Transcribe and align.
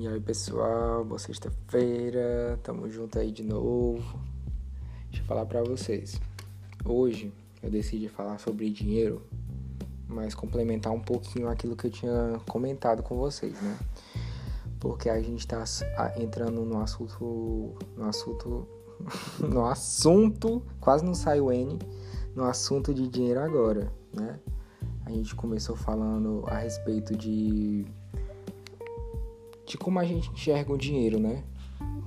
E 0.00 0.06
aí 0.06 0.20
pessoal, 0.20 1.04
boa 1.04 1.18
sexta-feira, 1.18 2.56
tamo 2.62 2.88
junto 2.88 3.18
aí 3.18 3.32
de 3.32 3.42
novo. 3.42 4.20
Deixa 5.10 5.24
eu 5.24 5.26
falar 5.26 5.44
pra 5.44 5.60
vocês. 5.60 6.20
Hoje 6.84 7.32
eu 7.60 7.68
decidi 7.68 8.08
falar 8.08 8.38
sobre 8.38 8.70
dinheiro, 8.70 9.20
mas 10.06 10.36
complementar 10.36 10.92
um 10.92 11.00
pouquinho 11.00 11.48
aquilo 11.48 11.74
que 11.74 11.88
eu 11.88 11.90
tinha 11.90 12.40
comentado 12.48 13.02
com 13.02 13.16
vocês, 13.16 13.60
né? 13.60 13.76
Porque 14.78 15.10
a 15.10 15.20
gente 15.20 15.44
tá 15.48 15.64
entrando 16.16 16.64
no 16.64 16.80
assunto. 16.80 17.74
No 17.96 18.04
assunto. 18.04 18.68
no 19.42 19.66
assunto. 19.66 20.62
Quase 20.80 21.04
não 21.04 21.12
sai 21.12 21.40
o 21.40 21.50
N. 21.50 21.76
No 22.36 22.44
assunto 22.44 22.94
de 22.94 23.08
dinheiro 23.08 23.40
agora, 23.40 23.92
né? 24.14 24.38
A 25.04 25.10
gente 25.10 25.34
começou 25.34 25.74
falando 25.74 26.44
a 26.46 26.58
respeito 26.58 27.16
de 27.16 27.84
de 29.68 29.76
como 29.76 29.98
a 29.98 30.04
gente 30.04 30.30
enxerga 30.30 30.72
o 30.72 30.78
dinheiro, 30.78 31.20
né? 31.20 31.44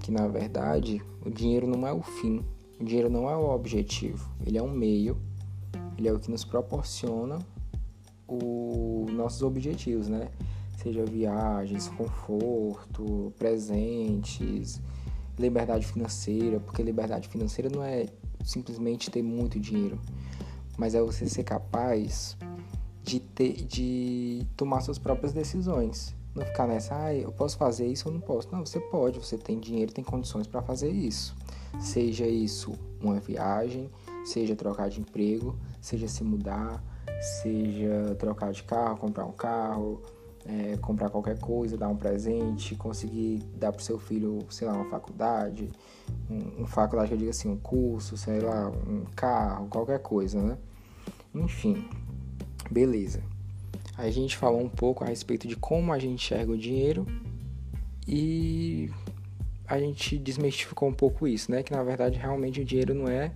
Que 0.02 0.12
na 0.12 0.28
verdade 0.28 1.00
o 1.24 1.30
dinheiro 1.30 1.68
não 1.68 1.88
é 1.88 1.94
o 1.94 2.02
fim, 2.02 2.44
o 2.80 2.84
dinheiro 2.84 3.10
não 3.10 3.30
é 3.30 3.38
o 3.38 3.52
objetivo, 3.52 4.28
ele 4.46 4.58
é 4.58 4.64
um 4.64 4.72
meio, 4.72 5.16
ele 5.96 6.08
é 6.08 6.14
o 6.14 6.20
que 6.20 6.32
nos 6.32 6.44
proporciona 6.44 7.38
os 8.28 9.14
nossos 9.14 9.44
objetivos, 9.44 10.08
né? 10.08 10.30
Seja 10.78 11.06
viagens, 11.06 11.88
conforto, 11.90 13.32
presentes, 13.38 14.82
liberdade 15.38 15.86
financeira, 15.86 16.60
porque 16.60 16.82
liberdade 16.82 17.28
financeira 17.28 17.70
não 17.70 17.84
é 17.84 18.08
simplesmente 18.44 19.12
ter 19.12 19.22
muito 19.22 19.60
dinheiro, 19.60 20.00
mas 20.80 20.96
é 20.96 21.02
você 21.02 21.30
ser 21.30 21.44
capaz 21.44 22.36
de, 23.04 23.20
ter, 23.20 23.64
de 23.64 24.48
tomar 24.58 24.82
suas 24.82 24.98
próprias 24.98 25.32
decisões. 25.32 26.16
Não 26.34 26.46
ficar 26.46 26.66
nessa, 26.66 26.96
ah, 26.96 27.14
eu 27.14 27.32
posso 27.32 27.58
fazer 27.58 27.88
isso 27.88 28.08
ou 28.08 28.14
não 28.14 28.22
posso. 28.22 28.48
Não, 28.52 28.66
você 28.66 28.80
pode, 28.80 29.20
você 29.20 29.38
tem 29.38 29.60
dinheiro, 29.60 29.92
tem 29.92 30.04
condições 30.04 30.48
para 30.48 30.62
fazer 30.62 30.90
isso. 30.90 31.36
Seja 31.80 32.26
isso 32.26 32.74
uma 33.02 33.20
viagem, 33.20 33.90
seja 34.24 34.56
trocar 34.56 34.90
de 34.90 35.02
emprego, 35.02 35.58
seja 35.82 36.08
se 36.08 36.24
mudar, 36.24 36.82
seja 37.42 38.16
trocar 38.18 38.52
de 38.52 38.64
carro, 38.64 38.98
comprar 38.98 39.26
um 39.26 39.32
carro, 39.32 40.02
é, 40.46 40.78
comprar 40.78 41.10
qualquer 41.10 41.38
coisa, 41.40 41.78
dar 41.78 41.90
um 41.90 41.96
presente, 41.96 42.76
conseguir 42.76 43.40
dar 43.56 43.72
para 43.72 43.82
seu 43.82 44.00
filho, 44.00 44.40
sei 44.50 44.68
lá, 44.68 44.74
uma 44.74 44.90
faculdade, 44.90 45.70
um, 46.30 46.64
um 46.64 46.66
faculdade 46.66 47.10
que 47.10 47.16
eu 47.16 47.20
diga 47.20 47.32
assim, 47.32 47.50
um 47.50 47.58
curso, 47.58 48.18
sei 48.18 48.40
lá, 48.40 48.70
um 48.70 49.06
carro, 49.16 49.68
qualquer 49.68 50.00
coisa, 50.00 50.42
né? 50.42 50.58
Enfim, 51.34 51.88
beleza. 52.70 53.22
A 54.02 54.10
gente 54.10 54.36
falou 54.36 54.60
um 54.60 54.68
pouco 54.68 55.04
a 55.04 55.08
respeito 55.08 55.48
de 55.48 55.56
como 55.56 55.94
a 55.94 56.00
gente 56.00 56.16
enxerga 56.16 56.52
o 56.52 56.58
dinheiro 56.58 57.06
e 58.08 58.90
a 59.68 59.80
gente 59.80 60.18
desmistificou 60.18 60.90
um 60.90 60.94
pouco 60.94 61.28
isso, 61.28 61.52
né? 61.52 61.62
Que 61.62 61.72
na 61.72 61.84
verdade 61.84 62.18
realmente 62.18 62.60
o 62.60 62.66
dinheiro 62.66 62.96
não 62.96 63.08
é 63.08 63.32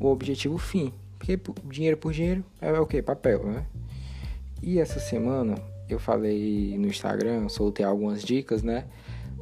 o 0.00 0.06
objetivo 0.06 0.56
fim. 0.56 0.90
Porque 1.18 1.38
dinheiro 1.70 1.98
por 1.98 2.14
dinheiro 2.14 2.42
é 2.62 2.72
o 2.80 2.86
que? 2.86 3.02
Papel, 3.02 3.44
né? 3.44 3.66
E 4.62 4.78
essa 4.78 4.98
semana 4.98 5.54
eu 5.86 5.98
falei 5.98 6.78
no 6.78 6.86
Instagram, 6.86 7.50
soltei 7.50 7.84
algumas 7.84 8.24
dicas, 8.24 8.62
né? 8.62 8.86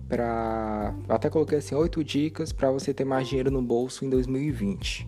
Pra. 0.08 0.92
Até 1.08 1.30
coloquei 1.30 1.58
assim, 1.58 1.76
oito 1.76 2.02
dicas 2.02 2.52
para 2.52 2.68
você 2.68 2.92
ter 2.92 3.04
mais 3.04 3.28
dinheiro 3.28 3.48
no 3.48 3.62
bolso 3.62 4.04
em 4.04 4.10
2020. 4.10 5.06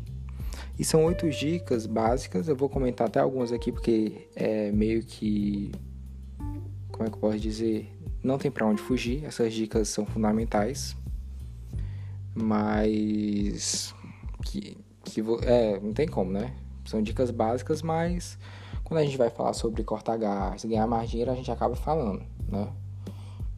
E 0.79 0.85
são 0.85 1.05
oito 1.05 1.31
dicas 1.31 1.87
básicas, 1.87 2.49
eu 2.49 2.57
vou 2.57 2.69
comentar 2.69 3.07
até 3.07 3.21
algumas 3.21 3.53
aqui 3.53 3.71
porque 3.71 4.29
é 4.35 4.73
meio 4.73 5.03
que. 5.05 5.71
Como 6.91 7.05
é 7.05 7.11
que 7.11 7.17
eu 7.17 7.21
posso 7.21 7.39
dizer? 7.39 7.91
Não 8.23 8.39
tem 8.39 8.51
para 8.51 8.67
onde 8.67 8.83
fugir, 8.83 9.25
essas 9.25 9.53
dicas 9.53 9.89
são 9.89 10.05
fundamentais. 10.05 10.97
Mas. 12.35 13.95
Que, 14.45 14.77
que 15.05 15.23
é, 15.43 15.79
não 15.81 15.93
tem 15.93 16.09
como, 16.09 16.33
né? 16.33 16.55
São 16.85 17.01
dicas 17.01 17.31
básicas, 17.31 17.81
mas 17.81 18.37
quando 18.83 18.99
a 18.99 19.05
gente 19.05 19.17
vai 19.17 19.31
falar 19.31 19.53
sobre 19.53 19.83
cortar 19.85 20.17
gastos, 20.17 20.69
ganhar 20.69 20.87
mais 20.87 21.09
dinheiro, 21.09 21.31
a 21.31 21.35
gente 21.35 21.51
acaba 21.51 21.77
falando, 21.77 22.23
né? 22.49 22.69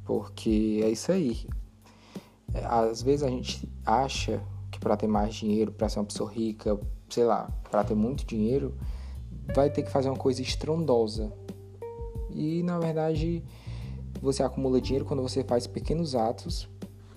Porque 0.05 0.81
é 0.85 0.91
isso 0.91 1.11
aí. 1.11 1.47
É, 2.55 2.65
às 2.65 3.03
vezes 3.03 3.23
a 3.23 3.29
gente 3.29 3.69
acha 3.85 4.41
que 4.71 4.79
para 4.79 4.97
ter 4.97 5.09
mais 5.09 5.35
dinheiro, 5.35 5.73
para 5.73 5.89
ser 5.89 5.99
uma 5.99 6.05
pessoa 6.05 6.31
rica, 6.31 6.79
sei 7.09 7.25
lá, 7.25 7.51
para 7.71 7.85
ter 7.85 7.95
muito 7.95 8.25
dinheiro, 8.25 8.75
vai 9.55 9.71
ter 9.71 9.83
que 9.83 9.91
fazer 9.91 10.09
uma 10.09 10.19
coisa 10.19 10.43
estrondosa. 10.43 11.33
E 12.31 12.63
na 12.63 12.79
verdade, 12.79 13.43
você 14.21 14.43
acumula 14.43 14.81
dinheiro 14.81 15.05
quando 15.05 15.23
você 15.23 15.43
faz 15.45 15.67
pequenos 15.67 16.15
atos, 16.15 16.69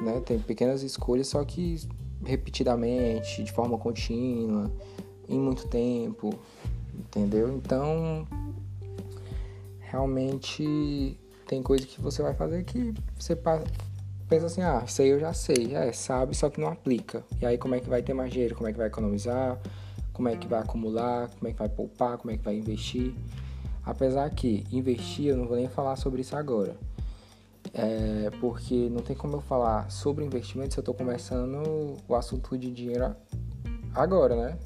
né? 0.02 0.22
Tem 0.22 0.40
pequenas 0.40 0.82
escolhas, 0.84 1.28
só 1.28 1.44
que 1.44 1.88
repetidamente, 2.24 3.44
de 3.44 3.52
forma 3.52 3.78
contínua, 3.78 4.72
em 5.28 5.40
muito 5.40 5.68
tempo, 5.68 6.34
entendeu? 6.94 7.54
Então, 7.56 8.28
realmente 9.80 11.18
tem 11.48 11.64
coisa 11.64 11.86
que 11.86 12.00
você 12.00 12.22
vai 12.22 12.34
fazer 12.34 12.64
que 12.64 12.94
você 13.18 13.36
pensa 14.30 14.46
assim, 14.46 14.62
ah, 14.62 14.84
isso 14.86 15.02
aí 15.02 15.10
eu 15.10 15.20
já 15.20 15.34
sei, 15.34 15.76
é, 15.76 15.92
sabe, 15.92 16.38
só 16.38 16.50
que 16.50 16.62
não 16.62 16.70
aplica. 16.70 17.24
E 17.42 17.46
aí 17.46 17.58
como 17.58 17.74
é 17.74 17.80
que 17.80 17.90
vai 17.90 18.04
ter 18.04 18.14
mais 18.14 18.32
dinheiro? 18.32 18.56
Como 18.56 18.70
é 18.70 18.72
que 18.72 18.78
vai 18.78 18.88
economizar? 18.88 19.60
Como 20.14 20.30
é 20.30 20.36
que 20.36 20.48
vai 20.48 20.60
acumular? 20.60 21.30
Como 21.30 21.48
é 21.50 21.52
que 21.52 21.58
vai 21.58 21.68
poupar? 21.68 22.18
Como 22.18 22.32
é 22.32 22.38
que 22.38 22.44
vai 22.44 22.56
investir? 22.56 23.14
Apesar 23.84 24.30
que 24.30 24.66
investir, 24.72 25.28
eu 25.28 25.38
não 25.38 25.48
vou 25.48 25.58
nem 25.58 25.68
falar 25.68 25.96
sobre 25.96 26.22
isso 26.22 26.36
agora. 26.36 26.78
É, 27.74 28.30
porque 28.40 28.88
não 28.90 29.02
tem 29.02 29.16
como 29.16 29.38
eu 29.38 29.42
falar 29.42 29.90
sobre 29.90 30.24
investimento 30.24 30.74
se 30.74 30.80
eu 30.80 30.82
estou 30.82 30.94
começando 30.94 31.96
o 32.08 32.16
assunto 32.16 32.58
de 32.58 32.72
dinheiro 32.72 33.16
agora, 33.96 34.36
né? 34.36 34.58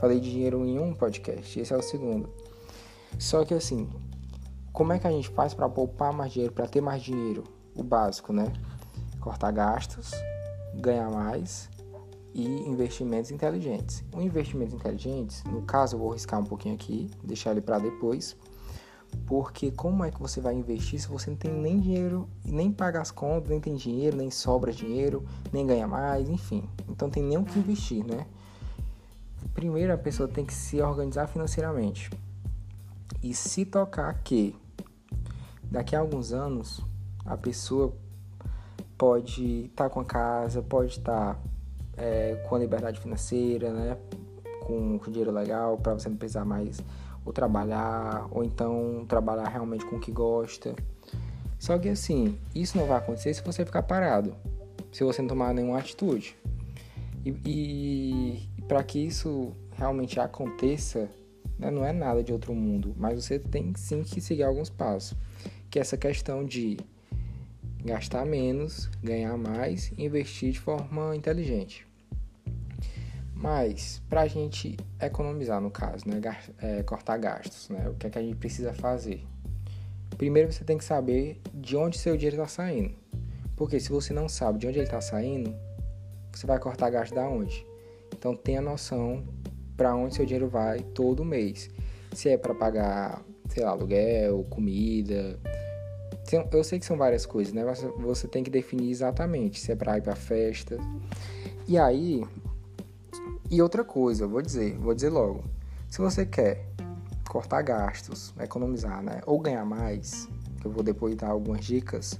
Falei 0.00 0.20
de 0.20 0.30
dinheiro 0.30 0.64
em 0.66 0.78
um 0.78 0.92
podcast, 0.92 1.58
esse 1.58 1.72
é 1.72 1.76
o 1.76 1.82
segundo. 1.82 2.28
Só 3.18 3.44
que 3.44 3.54
assim, 3.54 3.88
como 4.72 4.92
é 4.92 4.98
que 4.98 5.06
a 5.06 5.10
gente 5.10 5.30
faz 5.30 5.54
para 5.54 5.68
poupar 5.68 6.12
mais 6.12 6.32
dinheiro, 6.32 6.52
para 6.52 6.66
ter 6.66 6.82
mais 6.82 7.02
dinheiro? 7.02 7.55
O 7.76 7.82
básico, 7.82 8.32
né? 8.32 8.52
Cortar 9.20 9.50
gastos, 9.50 10.12
ganhar 10.74 11.10
mais 11.10 11.68
e 12.34 12.44
investimentos 12.68 13.30
inteligentes. 13.30 14.04
O 14.14 14.20
investimento 14.20 14.74
inteligente, 14.74 15.42
no 15.48 15.62
caso 15.62 15.96
eu 15.96 16.00
vou 16.00 16.10
riscar 16.10 16.38
um 16.38 16.44
pouquinho 16.44 16.74
aqui, 16.74 17.10
deixar 17.24 17.52
ele 17.52 17.60
para 17.60 17.78
depois, 17.78 18.36
porque 19.26 19.70
como 19.70 20.04
é 20.04 20.10
que 20.10 20.20
você 20.20 20.40
vai 20.40 20.54
investir 20.54 21.00
se 21.00 21.08
você 21.08 21.30
não 21.30 21.36
tem 21.36 21.50
nem 21.50 21.80
dinheiro, 21.80 22.28
nem 22.44 22.70
paga 22.70 23.00
as 23.00 23.10
contas, 23.10 23.48
nem 23.48 23.60
tem 23.60 23.74
dinheiro, 23.74 24.16
nem 24.16 24.30
sobra 24.30 24.72
dinheiro, 24.72 25.24
nem 25.52 25.66
ganha 25.66 25.86
mais, 25.86 26.28
enfim. 26.28 26.68
Então 26.88 27.08
tem 27.08 27.22
nem 27.22 27.38
o 27.38 27.44
que 27.44 27.58
investir, 27.58 28.04
né? 28.04 28.26
Primeiro 29.54 29.92
a 29.92 29.98
pessoa 29.98 30.28
tem 30.28 30.44
que 30.44 30.52
se 30.52 30.80
organizar 30.82 31.26
financeiramente 31.28 32.10
e 33.22 33.32
se 33.34 33.64
tocar 33.64 34.12
que 34.22 34.54
daqui 35.70 35.96
a 35.96 36.00
alguns 36.00 36.32
anos 36.32 36.84
a 37.26 37.36
pessoa 37.36 37.92
pode 38.96 39.66
estar 39.66 39.84
tá 39.84 39.90
com 39.90 40.00
a 40.00 40.04
casa, 40.04 40.62
pode 40.62 40.92
estar 40.92 41.34
tá, 41.34 41.40
é, 41.96 42.36
com 42.48 42.54
a 42.54 42.58
liberdade 42.58 43.00
financeira, 43.00 43.72
né? 43.72 43.96
Com, 44.60 44.98
com 44.98 45.10
dinheiro 45.10 45.30
legal 45.30 45.76
para 45.78 45.94
você 45.94 46.08
não 46.08 46.16
precisar 46.16 46.44
mais 46.44 46.82
ou 47.24 47.32
trabalhar, 47.32 48.28
ou 48.30 48.44
então 48.44 49.04
trabalhar 49.08 49.48
realmente 49.48 49.84
com 49.84 49.96
o 49.96 50.00
que 50.00 50.12
gosta. 50.12 50.74
Só 51.58 51.78
que 51.78 51.88
assim, 51.88 52.38
isso 52.54 52.78
não 52.78 52.86
vai 52.86 52.98
acontecer 52.98 53.34
se 53.34 53.42
você 53.42 53.64
ficar 53.64 53.82
parado, 53.82 54.34
se 54.92 55.02
você 55.02 55.22
não 55.22 55.28
tomar 55.28 55.52
nenhuma 55.52 55.78
atitude. 55.78 56.36
E, 57.24 57.30
e, 57.44 58.48
e 58.56 58.62
para 58.62 58.82
que 58.84 58.98
isso 58.98 59.52
realmente 59.72 60.20
aconteça, 60.20 61.08
né, 61.58 61.70
não 61.70 61.84
é 61.84 61.92
nada 61.92 62.22
de 62.22 62.32
outro 62.32 62.54
mundo, 62.54 62.94
mas 62.96 63.24
você 63.24 63.38
tem 63.38 63.72
sim 63.74 64.02
que 64.02 64.20
seguir 64.20 64.44
alguns 64.44 64.70
passos. 64.70 65.16
Que 65.68 65.80
é 65.80 65.82
essa 65.82 65.96
questão 65.96 66.44
de 66.44 66.78
gastar 67.86 68.26
menos, 68.26 68.90
ganhar 69.02 69.36
mais 69.36 69.92
e 69.96 70.04
investir 70.04 70.52
de 70.52 70.60
forma 70.60 71.16
inteligente. 71.16 71.86
Mas, 73.34 74.02
para 74.08 74.22
a 74.22 74.26
gente 74.26 74.76
economizar, 75.00 75.60
no 75.60 75.70
caso, 75.70 76.08
né, 76.08 76.20
é, 76.58 76.82
cortar 76.82 77.18
gastos, 77.18 77.68
né, 77.68 77.88
o 77.88 77.94
que 77.94 78.06
é 78.06 78.10
que 78.10 78.18
a 78.18 78.22
gente 78.22 78.36
precisa 78.36 78.72
fazer? 78.72 79.24
Primeiro 80.16 80.50
você 80.50 80.64
tem 80.64 80.78
que 80.78 80.84
saber 80.84 81.40
de 81.52 81.76
onde 81.76 81.98
seu 81.98 82.16
dinheiro 82.16 82.36
está 82.36 82.48
saindo. 82.48 82.94
Porque 83.54 83.78
se 83.78 83.90
você 83.90 84.12
não 84.12 84.28
sabe 84.28 84.58
de 84.58 84.66
onde 84.66 84.78
ele 84.78 84.86
está 84.86 85.00
saindo, 85.00 85.54
você 86.32 86.46
vai 86.46 86.58
cortar 86.58 86.90
gasto 86.90 87.14
da 87.14 87.28
onde? 87.28 87.66
Então 88.14 88.34
tenha 88.34 88.60
noção 88.60 89.24
para 89.76 89.94
onde 89.94 90.14
seu 90.14 90.24
dinheiro 90.24 90.48
vai 90.48 90.80
todo 90.80 91.24
mês. 91.24 91.70
Se 92.12 92.30
é 92.30 92.38
para 92.38 92.54
pagar, 92.54 93.22
sei 93.50 93.62
lá, 93.62 93.70
aluguel, 93.70 94.44
comida, 94.48 95.38
eu 96.52 96.64
sei 96.64 96.78
que 96.78 96.86
são 96.86 96.96
várias 96.96 97.24
coisas, 97.24 97.52
né? 97.52 97.64
Mas 97.64 97.82
você 97.98 98.26
tem 98.26 98.42
que 98.42 98.50
definir 98.50 98.90
exatamente 98.90 99.60
se 99.60 99.70
é 99.72 99.76
para 99.76 99.98
ir 99.98 100.02
para 100.02 100.16
festa. 100.16 100.78
E 101.68 101.78
aí, 101.78 102.24
e 103.50 103.62
outra 103.62 103.84
coisa, 103.84 104.24
eu 104.24 104.28
vou 104.28 104.42
dizer, 104.42 104.76
vou 104.78 104.94
dizer 104.94 105.10
logo. 105.10 105.44
Se 105.88 106.00
você 106.00 106.26
quer 106.26 106.66
cortar 107.28 107.62
gastos, 107.62 108.34
economizar, 108.40 109.02
né? 109.02 109.20
Ou 109.26 109.38
ganhar 109.38 109.64
mais, 109.64 110.28
eu 110.64 110.70
vou 110.70 110.82
depois 110.82 111.14
dar 111.16 111.28
algumas 111.28 111.64
dicas, 111.64 112.18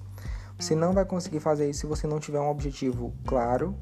Você 0.58 0.74
não 0.74 0.92
vai 0.94 1.04
conseguir 1.04 1.40
fazer 1.40 1.68
isso 1.68 1.80
se 1.80 1.86
você 1.86 2.06
não 2.06 2.18
tiver 2.18 2.40
um 2.40 2.48
objetivo 2.48 3.12
claro 3.26 3.74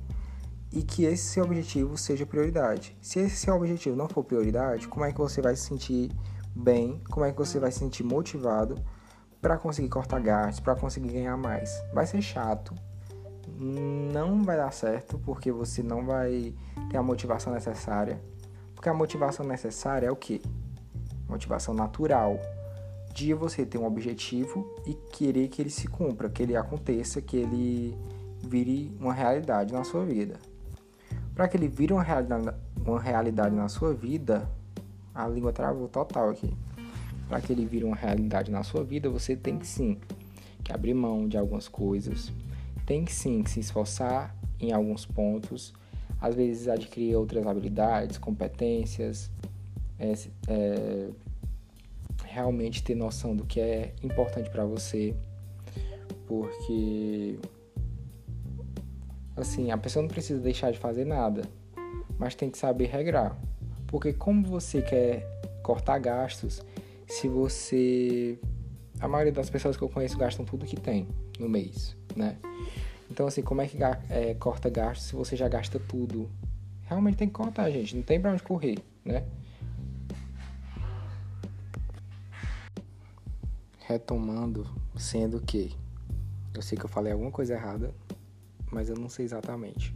e 0.72 0.82
que 0.82 1.04
esse 1.04 1.22
seu 1.22 1.44
objetivo 1.44 1.96
seja 1.96 2.26
prioridade. 2.26 2.96
Se 3.00 3.20
esse 3.20 3.36
seu 3.36 3.54
objetivo 3.54 3.94
não 3.94 4.08
for 4.08 4.24
prioridade, 4.24 4.88
como 4.88 5.04
é 5.04 5.12
que 5.12 5.18
você 5.18 5.40
vai 5.40 5.54
se 5.54 5.62
sentir 5.62 6.10
bem? 6.54 7.00
Como 7.10 7.24
é 7.24 7.30
que 7.30 7.38
você 7.38 7.60
vai 7.60 7.70
se 7.70 7.78
sentir 7.78 8.02
motivado 8.02 8.76
para 9.44 9.58
conseguir 9.58 9.90
cortar 9.90 10.22
gastos, 10.22 10.60
para 10.60 10.74
conseguir 10.74 11.12
ganhar 11.12 11.36
mais? 11.36 11.84
Vai 11.92 12.06
ser 12.06 12.22
chato, 12.22 12.74
não 13.58 14.42
vai 14.42 14.56
dar 14.56 14.72
certo 14.72 15.18
porque 15.18 15.52
você 15.52 15.82
não 15.82 16.02
vai 16.02 16.54
ter 16.88 16.96
a 16.96 17.02
motivação 17.02 17.52
necessária. 17.52 18.18
Porque 18.74 18.88
a 18.88 18.94
motivação 18.94 19.44
necessária 19.44 20.06
é 20.06 20.10
o 20.10 20.16
que? 20.16 20.40
Motivação 21.28 21.74
natural 21.74 22.40
de 23.12 23.34
você 23.34 23.66
ter 23.66 23.76
um 23.76 23.84
objetivo 23.84 24.66
e 24.86 24.94
querer 24.94 25.48
que 25.48 25.60
ele 25.60 25.68
se 25.68 25.88
cumpra, 25.88 26.30
que 26.30 26.42
ele 26.42 26.56
aconteça, 26.56 27.20
que 27.20 27.36
ele 27.36 27.98
vire 28.40 28.96
uma 28.98 29.12
realidade 29.12 29.74
na 29.74 29.84
sua 29.84 30.06
vida. 30.06 30.36
Para 31.34 31.48
que 31.48 31.58
ele 31.58 31.68
vire 31.68 31.92
uma 31.92 32.02
realidade, 32.02 32.48
uma 32.82 32.98
realidade 32.98 33.54
na 33.54 33.68
sua 33.68 33.92
vida, 33.92 34.48
a 35.14 35.28
língua 35.28 35.52
travou 35.52 35.86
total 35.86 36.30
aqui. 36.30 36.56
Para 37.28 37.40
que 37.40 37.52
ele 37.52 37.64
vire 37.64 37.84
uma 37.84 37.96
realidade 37.96 38.50
na 38.50 38.62
sua 38.62 38.84
vida, 38.84 39.08
você 39.08 39.34
tem 39.34 39.58
que 39.58 39.66
sim 39.66 39.98
que 40.62 40.72
abrir 40.72 40.94
mão 40.94 41.28
de 41.28 41.36
algumas 41.36 41.68
coisas, 41.68 42.32
tem 42.86 43.04
que 43.04 43.12
sim 43.12 43.42
que 43.42 43.50
se 43.50 43.60
esforçar 43.60 44.34
em 44.58 44.72
alguns 44.72 45.04
pontos, 45.04 45.74
às 46.20 46.34
vezes 46.34 46.68
adquirir 46.68 47.16
outras 47.16 47.46
habilidades, 47.46 48.16
competências, 48.16 49.30
é, 49.98 50.12
é, 50.48 51.08
realmente 52.24 52.82
ter 52.82 52.94
noção 52.94 53.36
do 53.36 53.44
que 53.44 53.60
é 53.60 53.94
importante 54.02 54.48
para 54.48 54.64
você, 54.64 55.14
porque 56.26 57.38
assim, 59.36 59.70
a 59.70 59.78
pessoa 59.78 60.02
não 60.02 60.08
precisa 60.08 60.40
deixar 60.40 60.70
de 60.70 60.78
fazer 60.78 61.04
nada, 61.04 61.42
mas 62.18 62.34
tem 62.34 62.50
que 62.50 62.58
saber 62.58 62.86
regrar. 62.86 63.36
Porque 63.86 64.12
como 64.12 64.46
você 64.46 64.82
quer 64.82 65.26
cortar 65.62 65.98
gastos, 65.98 66.62
se 67.06 67.28
você 67.28 68.38
a 69.00 69.08
maioria 69.08 69.32
das 69.32 69.50
pessoas 69.50 69.76
que 69.76 69.82
eu 69.82 69.88
conheço 69.88 70.16
gastam 70.16 70.44
tudo 70.44 70.64
que 70.64 70.76
tem 70.76 71.08
no 71.38 71.48
mês, 71.48 71.96
né? 72.16 72.38
Então 73.10 73.26
assim, 73.26 73.42
como 73.42 73.60
é 73.60 73.66
que 73.66 73.78
é, 73.82 74.34
corta 74.34 74.70
gastos 74.70 75.08
se 75.08 75.14
você 75.14 75.36
já 75.36 75.48
gasta 75.48 75.78
tudo? 75.78 76.30
Realmente 76.84 77.16
tem 77.16 77.28
que 77.28 77.34
cortar, 77.34 77.70
gente, 77.70 77.96
não 77.96 78.02
tem 78.02 78.20
para 78.20 78.32
onde 78.32 78.42
correr, 78.42 78.78
né? 79.04 79.24
retomando, 83.86 84.66
sendo 84.96 85.40
que 85.40 85.76
eu 86.54 86.62
sei 86.62 86.78
que 86.78 86.84
eu 86.84 86.88
falei 86.88 87.12
alguma 87.12 87.30
coisa 87.30 87.54
errada, 87.54 87.94
mas 88.70 88.88
eu 88.88 88.96
não 88.96 89.08
sei 89.08 89.24
exatamente. 89.24 89.94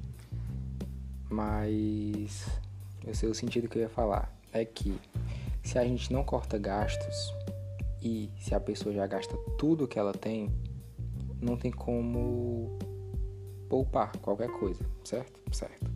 Mas 1.31 2.47
eu 3.07 3.15
sei 3.15 3.29
o 3.29 3.35
sentido 3.35 3.69
que 3.69 3.79
eu 3.79 3.83
ia 3.83 3.89
falar. 3.89 4.33
É 4.53 4.65
que 4.65 4.99
se 5.69 5.79
a 5.79 5.85
gente 5.85 6.11
não 6.11 6.25
corta 6.25 6.57
gastos 6.57 7.35
e 8.01 8.31
se 8.39 8.55
a 8.55 8.61
pessoa 8.61 8.95
já 8.95 9.07
gasta 9.07 9.37
tudo 9.59 9.87
que 9.87 9.99
ela 9.99 10.15
tem, 10.15 10.51
não 11.43 11.59
tem 11.59 11.71
como 11.71 12.79
poupar 13.69 14.17
qualquer 14.17 14.49
coisa, 14.49 14.83
certo? 15.05 15.39
Certo. 15.53 15.91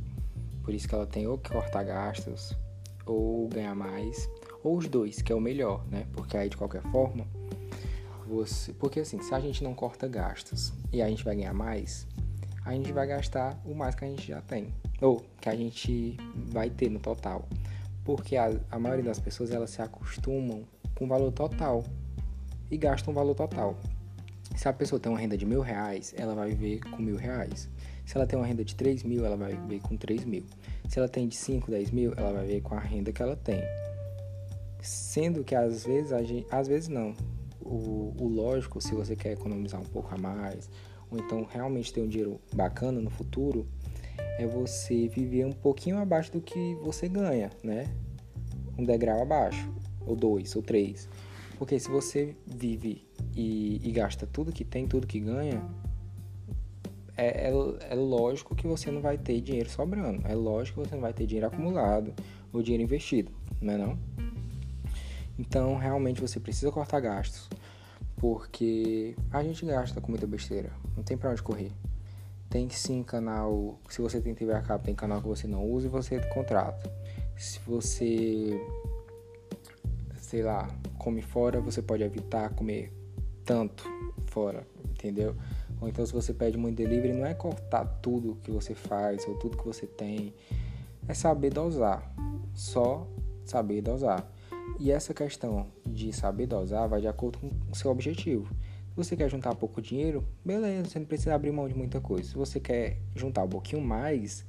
Por 0.62 0.74
isso 0.74 0.86
que 0.86 0.94
ela 0.94 1.06
tem 1.06 1.26
ou 1.26 1.38
que 1.38 1.50
cortar 1.50 1.84
gastos 1.84 2.54
ou 3.06 3.48
ganhar 3.48 3.74
mais, 3.74 4.28
ou 4.62 4.76
os 4.76 4.86
dois, 4.88 5.22
que 5.22 5.32
é 5.32 5.34
o 5.34 5.40
melhor, 5.40 5.86
né? 5.86 6.06
Porque 6.12 6.36
aí 6.36 6.50
de 6.50 6.56
qualquer 6.58 6.82
forma 6.90 7.26
você. 8.26 8.74
Porque 8.74 9.00
assim, 9.00 9.22
se 9.22 9.34
a 9.34 9.40
gente 9.40 9.64
não 9.64 9.72
corta 9.72 10.06
gastos 10.06 10.74
e 10.92 11.00
a 11.00 11.08
gente 11.08 11.24
vai 11.24 11.34
ganhar 11.34 11.54
mais, 11.54 12.06
a 12.62 12.74
gente 12.74 12.92
vai 12.92 13.06
gastar 13.06 13.58
o 13.64 13.74
mais 13.74 13.94
que 13.94 14.04
a 14.04 14.08
gente 14.08 14.28
já 14.28 14.42
tem. 14.42 14.68
Ou 15.00 15.24
que 15.40 15.48
a 15.48 15.56
gente 15.56 16.18
vai 16.34 16.68
ter 16.68 16.90
no 16.90 17.00
total. 17.00 17.48
Porque 18.04 18.36
a, 18.36 18.52
a 18.70 18.78
maioria 18.78 19.04
das 19.04 19.20
pessoas 19.20 19.50
elas 19.50 19.70
se 19.70 19.80
acostumam 19.80 20.64
com 20.94 21.04
o 21.04 21.08
valor 21.08 21.32
total 21.32 21.84
e 22.70 22.76
gastam 22.76 23.12
o 23.12 23.14
valor 23.14 23.34
total. 23.34 23.76
Se 24.56 24.68
a 24.68 24.72
pessoa 24.72 25.00
tem 25.00 25.10
uma 25.10 25.18
renda 25.18 25.36
de 25.36 25.46
mil 25.46 25.60
reais, 25.60 26.14
ela 26.16 26.34
vai 26.34 26.50
viver 26.50 26.80
com 26.80 27.02
mil 27.02 27.16
reais. 27.16 27.68
Se 28.04 28.16
ela 28.16 28.26
tem 28.26 28.38
uma 28.38 28.46
renda 28.46 28.64
de 28.64 28.74
3 28.74 29.04
mil, 29.04 29.24
ela 29.24 29.36
vai 29.36 29.54
viver 29.54 29.80
com 29.80 29.96
3 29.96 30.24
mil. 30.24 30.44
Se 30.88 30.98
ela 30.98 31.08
tem 31.08 31.28
de 31.28 31.36
5, 31.36 31.70
10 31.70 31.90
mil, 31.90 32.12
ela 32.16 32.32
vai 32.32 32.46
viver 32.46 32.60
com 32.60 32.74
a 32.74 32.80
renda 32.80 33.12
que 33.12 33.22
ela 33.22 33.36
tem. 33.36 33.62
Sendo 34.80 35.44
que 35.44 35.54
às 35.54 35.84
vezes 35.84 36.12
a 36.12 36.22
gente. 36.22 36.46
Às 36.50 36.66
vezes 36.66 36.88
não 36.88 37.14
o, 37.64 38.14
o 38.18 38.28
lógico, 38.28 38.80
se 38.80 38.94
você 38.94 39.16
quer 39.16 39.32
economizar 39.32 39.80
um 39.80 39.84
pouco 39.84 40.14
a 40.14 40.18
mais, 40.18 40.68
ou 41.10 41.18
então 41.18 41.44
realmente 41.44 41.92
ter 41.92 42.02
um 42.02 42.08
dinheiro 42.08 42.40
bacana 42.54 43.00
no 43.00 43.10
futuro, 43.10 43.66
é 44.42 44.46
você 44.46 45.08
viver 45.08 45.46
um 45.46 45.52
pouquinho 45.52 45.98
abaixo 45.98 46.32
do 46.32 46.40
que 46.40 46.74
você 46.82 47.08
ganha, 47.08 47.50
né? 47.62 47.86
Um 48.76 48.84
degrau 48.84 49.22
abaixo, 49.22 49.72
ou 50.06 50.16
dois, 50.16 50.54
ou 50.56 50.62
três. 50.62 51.08
Porque 51.58 51.78
se 51.78 51.88
você 51.88 52.34
vive 52.46 53.06
e, 53.36 53.80
e 53.82 53.92
gasta 53.92 54.26
tudo 54.26 54.52
que 54.52 54.64
tem, 54.64 54.86
tudo 54.88 55.06
que 55.06 55.20
ganha, 55.20 55.62
é, 57.16 57.48
é, 57.48 57.52
é, 57.90 57.94
lógico 57.94 58.54
que 58.54 58.66
você 58.66 58.90
não 58.90 59.00
vai 59.00 59.16
ter 59.16 59.40
dinheiro 59.40 59.70
sobrando. 59.70 60.26
É 60.26 60.34
lógico 60.34 60.82
que 60.82 60.88
você 60.88 60.94
não 60.94 61.02
vai 61.02 61.12
ter 61.12 61.26
dinheiro 61.26 61.46
acumulado 61.46 62.12
ou 62.52 62.62
dinheiro 62.62 62.82
investido, 62.82 63.30
não 63.60 63.74
é 63.74 63.78
não? 63.78 63.98
Então, 65.38 65.76
realmente 65.76 66.20
você 66.20 66.40
precisa 66.40 66.70
cortar 66.70 67.00
gastos, 67.00 67.48
porque 68.16 69.14
a 69.30 69.42
gente 69.42 69.64
gasta 69.64 70.00
com 70.00 70.10
muita 70.10 70.26
besteira, 70.26 70.70
não 70.96 71.02
tem 71.02 71.16
para 71.16 71.30
onde 71.30 71.42
correr. 71.42 71.72
Tem 72.52 72.68
sim 72.68 73.02
canal, 73.02 73.78
se 73.88 74.02
você 74.02 74.20
tem 74.20 74.34
TV 74.34 74.52
a 74.52 74.60
cabo, 74.60 74.84
tem 74.84 74.94
canal 74.94 75.22
que 75.22 75.26
você 75.26 75.46
não 75.46 75.64
usa 75.64 75.86
e 75.86 75.90
você 75.90 76.20
contrata. 76.34 76.92
Se 77.34 77.58
você, 77.60 78.60
sei 80.18 80.42
lá, 80.42 80.68
come 80.98 81.22
fora, 81.22 81.62
você 81.62 81.80
pode 81.80 82.02
evitar 82.02 82.50
comer 82.50 82.92
tanto 83.42 83.88
fora, 84.26 84.66
entendeu? 84.84 85.34
Ou 85.80 85.88
então 85.88 86.04
se 86.04 86.12
você 86.12 86.34
pede 86.34 86.58
muito 86.58 86.76
delivery, 86.76 87.14
não 87.14 87.24
é 87.24 87.32
cortar 87.32 87.86
tudo 88.02 88.36
que 88.42 88.50
você 88.50 88.74
faz 88.74 89.26
ou 89.26 89.34
tudo 89.38 89.56
que 89.56 89.64
você 89.64 89.86
tem, 89.86 90.34
é 91.08 91.14
saber 91.14 91.54
dosar, 91.54 92.14
só 92.52 93.08
saber 93.46 93.80
dosar. 93.80 94.30
E 94.78 94.92
essa 94.92 95.14
questão 95.14 95.68
de 95.86 96.12
saber 96.12 96.44
dosar 96.44 96.86
vai 96.86 97.00
de 97.00 97.08
acordo 97.08 97.38
com 97.38 97.48
o 97.70 97.74
seu 97.74 97.90
objetivo. 97.90 98.46
Você 98.94 99.16
quer 99.16 99.28
juntar 99.30 99.54
pouco 99.54 99.80
dinheiro, 99.80 100.26
beleza, 100.44 100.90
você 100.90 100.98
não 100.98 101.06
precisa 101.06 101.34
abrir 101.34 101.50
mão 101.50 101.66
de 101.66 101.74
muita 101.74 102.00
coisa. 102.00 102.28
Se 102.28 102.34
você 102.34 102.60
quer 102.60 102.98
juntar 103.16 103.42
um 103.42 103.48
pouquinho 103.48 103.80
mais, 103.80 104.44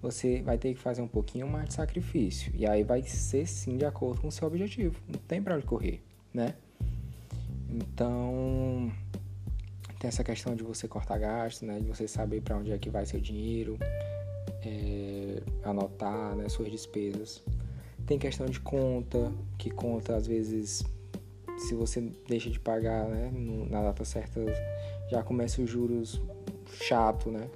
você 0.00 0.42
vai 0.42 0.58
ter 0.58 0.74
que 0.74 0.80
fazer 0.80 1.00
um 1.02 1.08
pouquinho 1.08 1.48
mais 1.48 1.68
de 1.68 1.74
sacrifício. 1.74 2.52
E 2.54 2.66
aí 2.66 2.82
vai 2.84 3.02
ser 3.02 3.46
sim 3.46 3.76
de 3.76 3.84
acordo 3.84 4.20
com 4.20 4.28
o 4.28 4.32
seu 4.32 4.46
objetivo. 4.46 5.00
Não 5.08 5.18
tem 5.20 5.42
para 5.42 5.56
onde 5.56 5.64
correr, 5.64 6.02
né? 6.32 6.54
Então, 7.70 8.92
tem 9.98 10.08
essa 10.08 10.22
questão 10.22 10.54
de 10.54 10.62
você 10.62 10.86
cortar 10.86 11.18
gastos, 11.18 11.62
né? 11.62 11.80
De 11.80 11.88
você 11.88 12.06
saber 12.06 12.40
para 12.40 12.56
onde 12.56 12.72
é 12.72 12.78
que 12.78 12.90
vai 12.90 13.04
seu 13.06 13.20
dinheiro, 13.20 13.78
é, 14.64 15.42
anotar 15.62 16.36
né, 16.36 16.48
suas 16.48 16.70
despesas. 16.70 17.42
Tem 18.06 18.18
questão 18.18 18.46
de 18.46 18.60
conta, 18.60 19.32
que 19.58 19.70
conta 19.70 20.16
às 20.16 20.26
vezes, 20.26 20.82
se 21.58 21.74
você 21.74 22.00
deixa 22.26 22.48
de 22.48 22.58
pagar 22.58 23.06
né, 23.08 23.30
na 23.68 23.82
data 23.82 24.04
certa, 24.04 24.40
já 25.10 25.22
começa 25.22 25.60
os 25.60 25.68
juros 25.68 26.22
chato, 26.72 27.30
né? 27.30 27.48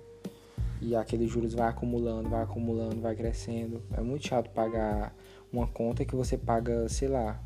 E 0.80 0.97
aqueles 0.97 1.30
juros 1.30 1.54
vai 1.54 1.68
acumulando, 1.68 2.28
vai 2.28 2.42
acumulando, 2.42 3.00
vai 3.00 3.14
crescendo. 3.14 3.80
É 3.97 4.00
muito 4.00 4.26
chato 4.26 4.50
pagar 4.50 5.14
uma 5.52 5.66
conta 5.68 6.04
que 6.04 6.16
você 6.16 6.37
paga, 6.37 6.88
sei 6.88 7.09
lá, 7.09 7.40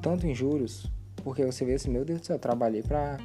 tanto 0.00 0.26
em 0.26 0.34
juros, 0.34 0.90
porque 1.16 1.44
você 1.44 1.64
vê 1.64 1.74
assim, 1.74 1.90
meu 1.90 2.04
Deus 2.04 2.20
do 2.20 2.26
céu, 2.26 2.36
eu 2.36 2.40
trabalhei 2.40 2.82
para 2.82 3.18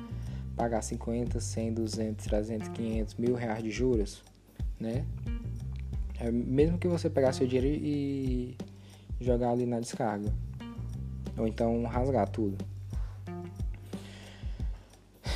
pagar 0.56 0.82
50, 0.84 1.39
100, 1.39 1.74
200, 1.74 2.25
300, 2.25 2.67
500, 2.70 3.15
mil 3.15 3.34
reais 3.34 3.63
de 3.63 3.72
juros, 3.72 4.24
né? 4.79 5.06
É, 6.20 6.32
mesmo 6.32 6.77
que 6.77 6.88
você 6.88 7.10
pegar 7.10 7.34
seu 7.34 7.48
dinheiro 7.48 7.67
e 7.67 8.58
jogar 9.20 9.51
ali 9.51 9.65
na 9.65 9.79
descarga. 9.79 10.32
Ou 11.38 11.48
então 11.48 11.84
rasgar 11.86 12.27
tudo. 12.29 12.58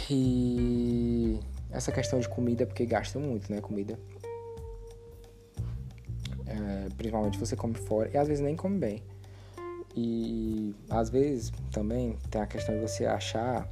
E 0.09 1.39
essa 1.69 1.91
questão 1.91 2.19
de 2.19 2.27
comida, 2.27 2.65
porque 2.65 2.85
gasta 2.85 3.17
muito, 3.17 3.51
né? 3.51 3.61
Comida. 3.61 3.97
É, 6.45 6.89
principalmente 6.97 7.39
você 7.39 7.55
come 7.55 7.75
fora 7.75 8.09
e 8.13 8.17
às 8.17 8.27
vezes 8.27 8.43
nem 8.43 8.55
come 8.55 8.77
bem. 8.77 9.03
E 9.95 10.75
às 10.89 11.09
vezes 11.09 11.51
também 11.71 12.17
tem 12.29 12.41
a 12.41 12.45
questão 12.45 12.75
de 12.75 12.81
você 12.81 13.05
achar 13.05 13.69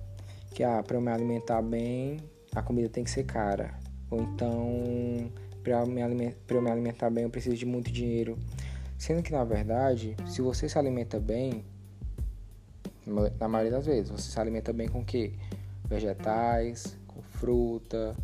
que 0.54 0.64
ah, 0.64 0.82
para 0.82 0.98
eu 0.98 1.02
me 1.02 1.12
alimentar 1.12 1.62
bem, 1.62 2.20
a 2.56 2.62
comida 2.62 2.90
tem 2.90 3.04
que 3.04 3.12
ser 3.12 3.24
cara. 3.24 3.78
Ou 4.10 4.22
então, 4.22 5.32
para 5.64 5.82
eu 5.82 5.88
me 6.62 6.72
alimentar 6.72 7.10
bem, 7.10 7.24
eu 7.24 7.30
preciso 7.30 7.56
de 7.56 7.66
muito 7.66 7.92
dinheiro. 7.92 8.38
Sendo 8.98 9.22
que 9.22 9.32
na 9.32 9.44
verdade, 9.44 10.16
se 10.28 10.42
você 10.42 10.68
se 10.68 10.78
alimenta 10.78 11.20
bem, 11.20 11.64
na 13.40 13.48
maioria 13.48 13.78
das 13.78 13.86
vezes, 13.86 14.10
você 14.10 14.32
se 14.32 14.40
alimenta 14.40 14.72
bem 14.72 14.88
com 14.88 15.00
o 15.00 15.06
que? 15.06 15.34
Vegetais, 15.86 16.98
com 17.08 17.22
fruta, 17.22 18.16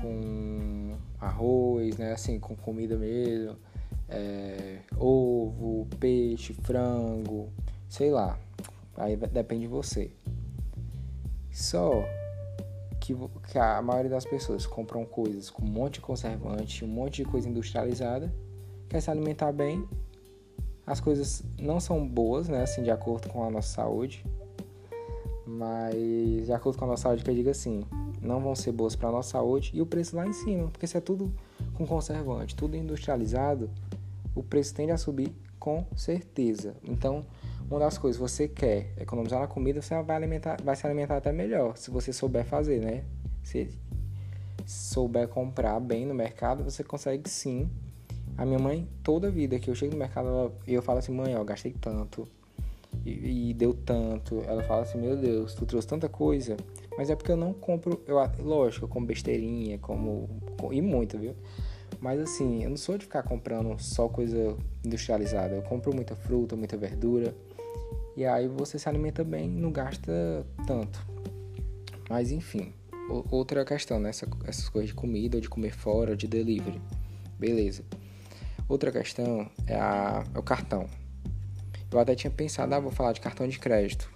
com 0.00 0.96
arroz, 1.20 1.96
né? 1.98 2.12
Assim, 2.12 2.38
com 2.38 2.56
comida 2.56 2.96
mesmo. 2.96 3.56
É, 4.08 4.78
ovo, 4.96 5.86
peixe, 5.98 6.52
frango, 6.52 7.50
sei 7.88 8.10
lá. 8.10 8.38
Aí 8.96 9.16
depende 9.16 9.62
de 9.62 9.68
você. 9.68 10.10
Só 11.50 12.04
que, 13.00 13.14
que 13.50 13.58
a 13.58 13.80
maioria 13.82 14.10
das 14.10 14.24
pessoas 14.24 14.66
compram 14.66 15.04
coisas 15.04 15.50
com 15.50 15.62
um 15.62 15.68
monte 15.68 15.94
de 15.94 16.00
conservante, 16.00 16.84
um 16.84 16.88
monte 16.88 17.22
de 17.22 17.24
coisa 17.24 17.48
industrializada, 17.48 18.32
quer 18.88 19.00
se 19.00 19.10
alimentar 19.10 19.52
bem. 19.52 19.86
As 20.86 21.00
coisas 21.00 21.42
não 21.58 21.80
são 21.80 22.06
boas, 22.06 22.48
né? 22.48 22.62
Assim, 22.62 22.82
de 22.82 22.90
acordo 22.90 23.28
com 23.28 23.42
a 23.42 23.50
nossa 23.50 23.68
saúde. 23.68 24.24
Mas 25.46 26.46
de 26.46 26.52
acordo 26.52 26.78
com 26.78 26.84
a 26.84 26.88
nossa 26.88 27.04
saúde, 27.04 27.24
que 27.24 27.30
eu 27.30 27.34
digo 27.34 27.50
assim, 27.50 27.84
não 28.20 28.40
vão 28.40 28.54
ser 28.54 28.72
boas 28.72 28.96
para 28.96 29.08
a 29.08 29.12
nossa 29.12 29.30
saúde 29.30 29.70
e 29.74 29.80
o 29.80 29.86
preço 29.86 30.16
lá 30.16 30.26
em 30.26 30.32
cima, 30.32 30.68
porque 30.68 30.86
se 30.86 30.96
é 30.96 31.00
tudo 31.00 31.32
com 31.74 31.86
conservante, 31.86 32.54
tudo 32.54 32.76
industrializado, 32.76 33.70
o 34.34 34.42
preço 34.42 34.74
tende 34.74 34.92
a 34.92 34.98
subir 34.98 35.32
com 35.58 35.84
certeza. 35.96 36.74
Então, 36.82 37.24
uma 37.70 37.80
das 37.80 37.96
coisas 37.98 38.20
você 38.20 38.46
quer 38.48 38.92
economizar 38.98 39.40
na 39.40 39.46
comida, 39.46 39.80
você 39.80 40.00
vai, 40.02 40.16
alimentar, 40.16 40.60
vai 40.62 40.76
se 40.76 40.86
alimentar 40.86 41.16
até 41.16 41.32
melhor, 41.32 41.76
se 41.76 41.90
você 41.90 42.12
souber 42.12 42.44
fazer, 42.44 42.80
né? 42.80 43.04
Se 43.42 43.70
souber 44.64 45.28
comprar 45.28 45.78
bem 45.80 46.04
no 46.04 46.14
mercado, 46.14 46.64
você 46.64 46.82
consegue 46.82 47.28
sim. 47.30 47.70
A 48.36 48.44
minha 48.44 48.58
mãe, 48.58 48.86
toda 49.02 49.30
vida 49.30 49.58
que 49.58 49.70
eu 49.70 49.74
chego 49.74 49.92
no 49.92 49.98
mercado, 49.98 50.52
eu 50.66 50.82
falo 50.82 50.98
assim, 50.98 51.12
mãe, 51.12 51.34
ó, 51.36 51.42
gastei 51.42 51.74
tanto 51.80 52.28
e, 53.04 53.50
e 53.50 53.54
deu 53.54 53.72
tanto. 53.72 54.42
Ela 54.46 54.62
fala 54.62 54.82
assim, 54.82 55.00
meu 55.00 55.16
Deus, 55.16 55.54
tu 55.54 55.64
trouxe 55.64 55.88
tanta 55.88 56.08
coisa. 56.08 56.56
Mas 56.98 57.10
é 57.10 57.16
porque 57.16 57.32
eu 57.32 57.36
não 57.36 57.52
compro, 57.52 58.02
eu, 58.06 58.16
lógico, 58.40 58.84
eu 58.84 58.88
como 58.88 59.06
besteirinha, 59.06 59.78
como, 59.78 60.28
e 60.70 60.82
muito, 60.82 61.18
viu? 61.18 61.34
Mas 62.00 62.20
assim, 62.20 62.62
eu 62.64 62.70
não 62.70 62.76
sou 62.76 62.98
de 62.98 63.04
ficar 63.04 63.22
comprando 63.22 63.78
só 63.78 64.08
coisa 64.08 64.56
industrializada. 64.84 65.54
Eu 65.54 65.62
compro 65.62 65.94
muita 65.94 66.14
fruta, 66.14 66.56
muita 66.56 66.76
verdura. 66.76 67.34
E 68.16 68.24
aí 68.24 68.48
você 68.48 68.78
se 68.78 68.88
alimenta 68.88 69.22
bem, 69.22 69.48
não 69.48 69.70
gasta 69.70 70.46
tanto. 70.66 71.06
Mas 72.08 72.30
enfim, 72.30 72.72
outra 73.30 73.64
questão, 73.64 73.98
né? 73.98 74.10
Essa, 74.10 74.26
essas 74.46 74.68
coisas 74.68 74.88
de 74.88 74.94
comida, 74.94 75.36
ou 75.36 75.40
de 75.40 75.48
comer 75.48 75.72
fora, 75.72 76.16
de 76.16 76.26
delivery. 76.26 76.80
Beleza. 77.38 77.84
Outra 78.68 78.90
questão 78.90 79.48
é, 79.66 79.74
a, 79.76 80.24
é 80.34 80.38
o 80.38 80.42
cartão. 80.42 80.88
Eu 81.90 81.98
até 82.00 82.14
tinha 82.14 82.30
pensado, 82.30 82.74
ah, 82.74 82.80
vou 82.80 82.90
falar 82.90 83.12
de 83.12 83.20
cartão 83.20 83.46
de 83.46 83.58
crédito. 83.58 84.10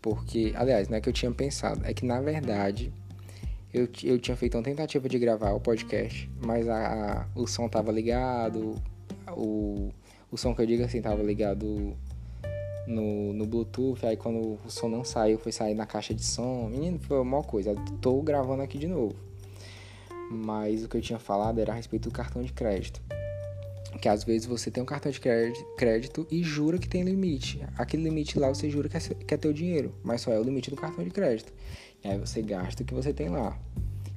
Porque, 0.00 0.52
aliás, 0.56 0.88
não 0.88 0.96
é 0.96 1.00
que 1.00 1.08
eu 1.08 1.12
tinha 1.12 1.30
pensado, 1.30 1.80
é 1.84 1.94
que 1.94 2.04
na 2.04 2.20
verdade 2.20 2.92
eu, 3.72 3.88
eu 4.04 4.18
tinha 4.18 4.36
feito 4.36 4.56
uma 4.56 4.62
tentativa 4.62 5.08
de 5.08 5.18
gravar 5.18 5.52
o 5.52 5.60
podcast, 5.60 6.30
mas 6.44 6.68
a, 6.68 7.24
a 7.24 7.26
o 7.34 7.46
som 7.46 7.68
tava 7.68 7.90
ligado, 7.90 8.80
o, 9.36 9.90
o 10.30 10.36
som 10.36 10.54
que 10.54 10.62
eu 10.62 10.66
digo 10.66 10.84
assim 10.84 11.02
tava 11.02 11.22
ligado 11.22 11.96
no, 12.86 13.32
no 13.32 13.46
Bluetooth, 13.46 14.06
aí 14.06 14.16
quando 14.16 14.58
o 14.64 14.70
som 14.70 14.88
não 14.88 15.04
saiu, 15.04 15.38
foi 15.38 15.52
sair 15.52 15.74
na 15.74 15.86
caixa 15.86 16.14
de 16.14 16.22
som. 16.22 16.68
Menino, 16.68 16.98
foi 17.00 17.18
uma 17.18 17.42
coisa. 17.42 17.74
tô 18.00 18.20
gravando 18.22 18.62
aqui 18.62 18.78
de 18.78 18.86
novo. 18.86 19.16
Mas 20.30 20.84
o 20.84 20.88
que 20.88 20.96
eu 20.96 21.02
tinha 21.02 21.18
falado 21.18 21.58
era 21.58 21.72
a 21.72 21.74
respeito 21.74 22.08
do 22.08 22.12
cartão 22.12 22.42
de 22.42 22.52
crédito. 22.52 23.02
Que 24.04 24.08
às 24.10 24.22
vezes 24.22 24.46
você 24.46 24.70
tem 24.70 24.82
um 24.82 24.86
cartão 24.86 25.10
de 25.10 25.18
crédito 25.78 26.26
e 26.30 26.42
jura 26.42 26.76
que 26.76 26.86
tem 26.86 27.02
limite. 27.04 27.64
Aquele 27.74 28.02
limite 28.02 28.38
lá 28.38 28.50
você 28.50 28.68
jura 28.68 28.86
que 28.86 28.98
é, 28.98 29.00
que 29.00 29.32
é 29.32 29.36
teu 29.38 29.50
dinheiro, 29.50 29.94
mas 30.04 30.20
só 30.20 30.30
é 30.30 30.38
o 30.38 30.42
limite 30.42 30.68
do 30.68 30.76
cartão 30.76 31.02
de 31.02 31.08
crédito. 31.08 31.50
E 32.04 32.08
aí 32.08 32.18
você 32.18 32.42
gasta 32.42 32.82
o 32.82 32.84
que 32.84 32.92
você 32.92 33.14
tem 33.14 33.30
lá. 33.30 33.58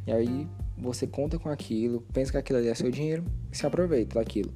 E 0.06 0.12
aí 0.12 0.46
você 0.78 1.08
conta 1.08 1.40
com 1.40 1.48
aquilo, 1.48 2.02
pensa 2.12 2.34
que 2.34 2.38
aquilo 2.38 2.60
ali 2.60 2.68
é 2.68 2.76
seu 2.76 2.92
dinheiro 2.92 3.24
e 3.50 3.56
se 3.56 3.66
aproveita 3.66 4.20
daquilo 4.20 4.54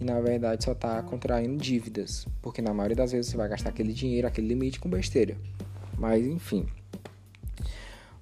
e 0.00 0.04
na 0.04 0.20
verdade 0.20 0.62
só 0.62 0.70
está 0.70 1.02
contraindo 1.02 1.56
dívidas, 1.56 2.24
porque 2.40 2.62
na 2.62 2.72
maioria 2.72 2.94
das 2.94 3.10
vezes 3.10 3.32
você 3.32 3.36
vai 3.36 3.48
gastar 3.48 3.70
aquele 3.70 3.92
dinheiro, 3.92 4.28
aquele 4.28 4.46
limite 4.46 4.78
com 4.78 4.88
besteira. 4.88 5.36
Mas 5.98 6.24
enfim, 6.24 6.64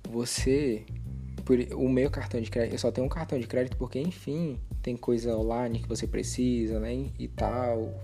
você, 0.08 0.82
por, 1.44 1.58
o 1.74 1.90
meu 1.90 2.10
cartão 2.10 2.40
de 2.40 2.50
crédito, 2.50 2.72
eu 2.72 2.78
só 2.78 2.90
tenho 2.90 3.06
um 3.06 3.10
cartão 3.10 3.38
de 3.38 3.46
crédito 3.46 3.76
porque 3.76 4.00
enfim 4.00 4.58
tem 4.82 4.96
coisa 4.96 5.36
online 5.36 5.78
que 5.78 5.88
você 5.88 6.06
precisa, 6.06 6.80
né 6.80 7.10
e 7.18 7.28
tal. 7.28 7.94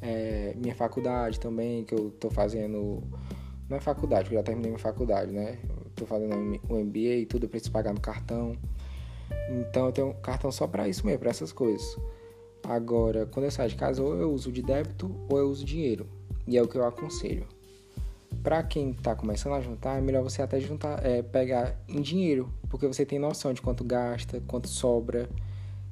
É, 0.00 0.54
minha 0.56 0.74
faculdade 0.74 1.38
também 1.38 1.84
que 1.84 1.94
eu 1.94 2.10
tô 2.10 2.30
fazendo, 2.30 3.02
não 3.68 3.76
é 3.76 3.80
faculdade, 3.80 4.30
eu 4.30 4.38
já 4.38 4.42
terminei 4.42 4.70
minha 4.70 4.78
faculdade, 4.78 5.30
né? 5.30 5.58
Eu 5.68 5.90
tô 5.94 6.06
fazendo 6.06 6.34
o 6.68 6.76
MBA 6.76 6.98
e 6.98 7.26
tudo, 7.26 7.44
eu 7.44 7.48
preciso 7.48 7.72
pagar 7.72 7.92
no 7.92 8.00
cartão. 8.00 8.56
Então 9.50 9.86
eu 9.86 9.92
tenho 9.92 10.08
um 10.08 10.14
cartão 10.14 10.50
só 10.50 10.66
para 10.66 10.88
isso 10.88 11.04
mesmo, 11.04 11.18
para 11.20 11.30
essas 11.30 11.52
coisas. 11.52 11.96
Agora, 12.62 13.26
quando 13.26 13.44
eu 13.44 13.50
saio 13.50 13.68
de 13.68 13.76
casa, 13.76 14.02
ou 14.02 14.14
eu 14.14 14.32
uso 14.32 14.50
de 14.50 14.62
débito 14.62 15.14
ou 15.28 15.38
eu 15.38 15.48
uso 15.48 15.64
dinheiro. 15.64 16.06
E 16.46 16.56
é 16.56 16.62
o 16.62 16.68
que 16.68 16.76
eu 16.76 16.84
aconselho. 16.84 17.46
Para 18.42 18.62
quem 18.62 18.90
está 18.90 19.14
começando 19.14 19.54
a 19.54 19.60
juntar, 19.60 19.98
é 19.98 20.00
melhor 20.00 20.22
você 20.22 20.40
até 20.40 20.60
juntar, 20.60 21.04
é, 21.04 21.22
pegar 21.22 21.78
em 21.88 22.00
dinheiro, 22.00 22.52
porque 22.70 22.86
você 22.86 23.04
tem 23.04 23.18
noção 23.18 23.52
de 23.52 23.60
quanto 23.60 23.84
gasta, 23.84 24.40
quanto 24.46 24.68
sobra. 24.68 25.28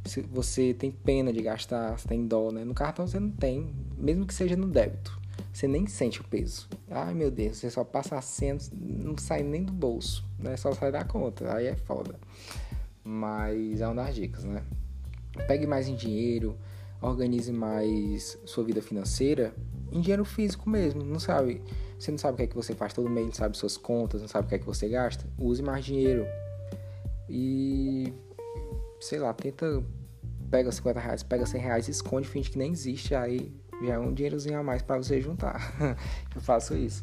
Se 0.07 0.21
você 0.23 0.73
tem 0.73 0.91
pena 0.91 1.33
de 1.33 1.43
gastar, 1.43 1.99
você 1.99 2.09
tem 2.09 2.27
dó, 2.27 2.51
né? 2.51 2.65
No 2.65 2.75
cartão 2.75 3.07
você 3.07 3.19
não 3.19 3.31
tem, 3.31 3.75
mesmo 3.99 4.27
que 4.27 4.35
seja 4.35 4.57
no 4.57 4.69
débito. 4.69 5.21
Você 5.53 5.67
nem 5.67 5.87
sente 5.87 6.21
o 6.21 6.25
peso. 6.25 6.69
Ai 6.91 7.15
meu 7.15 7.31
Deus, 7.31 7.59
você 7.59 7.71
só 7.71 7.85
passa 7.85 8.17
a 8.17 8.23
cena, 8.23 8.59
não 8.73 9.17
sai 9.19 9.43
nem 9.43 9.63
do 9.63 9.73
bolso, 9.73 10.25
né? 10.39 10.57
Só 10.57 10.73
sai 10.73 10.93
da 10.93 11.05
conta. 11.05 11.55
Aí 11.55 11.67
é 11.67 11.77
foda. 11.77 12.15
Mas 13.03 13.81
é 13.81 13.87
uma 13.87 13.95
das 13.95 14.15
dicas, 14.15 14.45
né? 14.45 14.63
pegue 15.45 15.67
mais 15.67 15.89
em 15.89 15.95
dinheiro, 15.95 16.57
organize 17.01 17.53
mais 17.53 18.39
sua 18.45 18.65
vida 18.65 18.81
financeira 18.81 19.55
em 19.93 20.01
dinheiro 20.01 20.25
físico 20.25 20.69
mesmo, 20.69 21.05
não 21.05 21.21
sabe? 21.21 21.63
Você 21.99 22.11
não 22.11 22.19
sabe 22.19 22.35
o 22.35 22.37
que 22.37 22.43
é 22.43 22.47
que 22.47 22.55
você 22.55 22.75
faz 22.75 22.93
todo 22.93 23.09
mês, 23.09 23.27
não 23.27 23.35
sabe 23.35 23.57
suas 23.57 23.77
contas, 23.77 24.21
não 24.21 24.29
sabe 24.29 24.47
o 24.47 24.49
que 24.49 24.55
é 24.57 24.59
que 24.59 24.67
você 24.67 24.89
gasta? 24.89 25.27
Use 25.39 25.63
mais 25.63 25.85
dinheiro. 25.85 26.27
E 27.29 28.13
sei 29.01 29.19
lá, 29.19 29.33
tenta 29.33 29.83
pega 30.57 30.73
50 30.73 31.01
reais, 31.01 31.23
pega 31.23 31.45
100 31.45 31.61
reais, 31.61 31.89
esconde, 31.89 32.27
finge 32.27 32.49
que 32.51 32.57
nem 32.57 32.73
existe, 32.73 33.15
aí 33.15 33.53
já 33.85 33.95
é 33.95 33.99
um 33.99 34.15
dinheirozinho 34.15 34.59
a 34.59 34.63
mais 34.63 34.81
para 34.81 34.97
você 34.97 35.21
juntar. 35.21 35.75
eu 36.35 36.41
faço 36.41 36.75
isso 36.75 37.03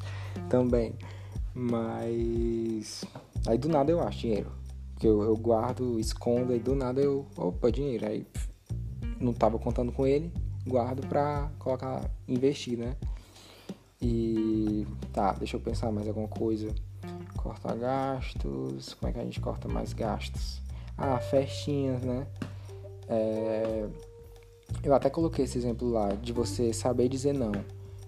também. 0.50 0.96
Mas 1.54 3.06
aí 3.46 3.60
do 3.60 3.70
nada 3.70 3.92
eu 3.92 4.02
acho 4.02 4.22
dinheiro 4.22 4.52
que 5.00 5.06
eu, 5.06 5.22
eu 5.22 5.38
guardo, 5.38 6.00
escondo, 6.00 6.56
e 6.56 6.60
do 6.60 6.74
nada 6.74 7.00
eu, 7.00 7.28
opa, 7.38 7.72
dinheiro. 7.72 8.08
Aí 8.08 8.26
não 9.20 9.34
tava 9.34 9.60
contando 9.60 9.92
com 9.92 10.08
ele, 10.08 10.34
guardo 10.66 11.06
pra 11.06 11.52
colocar, 11.60 12.10
investir, 12.28 12.76
né? 12.80 12.96
E 14.02 14.88
tá, 15.12 15.34
deixa 15.34 15.58
eu 15.58 15.62
pensar 15.62 15.92
mais 15.92 16.08
alguma 16.08 16.28
coisa. 16.28 16.74
Corta 17.38 17.76
gastos, 17.76 18.96
como 18.96 19.12
é 19.12 19.14
que 19.14 19.20
a 19.20 19.24
gente 19.24 19.40
corta 19.40 19.68
mais 19.68 19.94
gastos? 19.94 20.60
Ah, 20.98 21.20
festinhas, 21.20 22.02
né? 22.02 22.26
É, 23.08 23.88
eu 24.84 24.94
até 24.94 25.10
coloquei 25.10 25.46
esse 25.46 25.58
exemplo 25.58 25.90
lá 25.90 26.10
de 26.14 26.34
você 26.34 26.74
saber 26.74 27.10
dizer 27.10 27.34
não. 27.34 27.52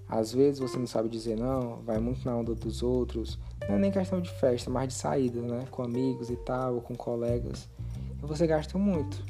Às 0.08 0.32
vezes 0.34 0.60
você 0.60 0.78
não 0.78 0.88
sabe 0.88 1.10
dizer 1.10 1.36
não, 1.36 1.78
vai 1.78 2.00
muito 2.00 2.26
na 2.26 2.36
onda 2.36 2.54
dos 2.54 2.84
outros. 2.84 3.40
Não 3.68 3.76
é 3.76 3.80
nem 3.80 3.92
questão 3.92 4.22
de 4.22 4.30
festa, 4.30 4.70
mas 4.70 4.90
de 4.90 4.94
saída, 4.94 5.42
né? 5.42 5.66
Com 5.72 5.84
amigos 5.84 6.30
e 6.30 6.36
tal, 6.36 6.76
ou 6.76 6.82
com 6.82 6.96
colegas. 6.96 7.68
E 8.22 8.26
você 8.26 8.46
gasta 8.46 8.78
muito. 8.78 9.24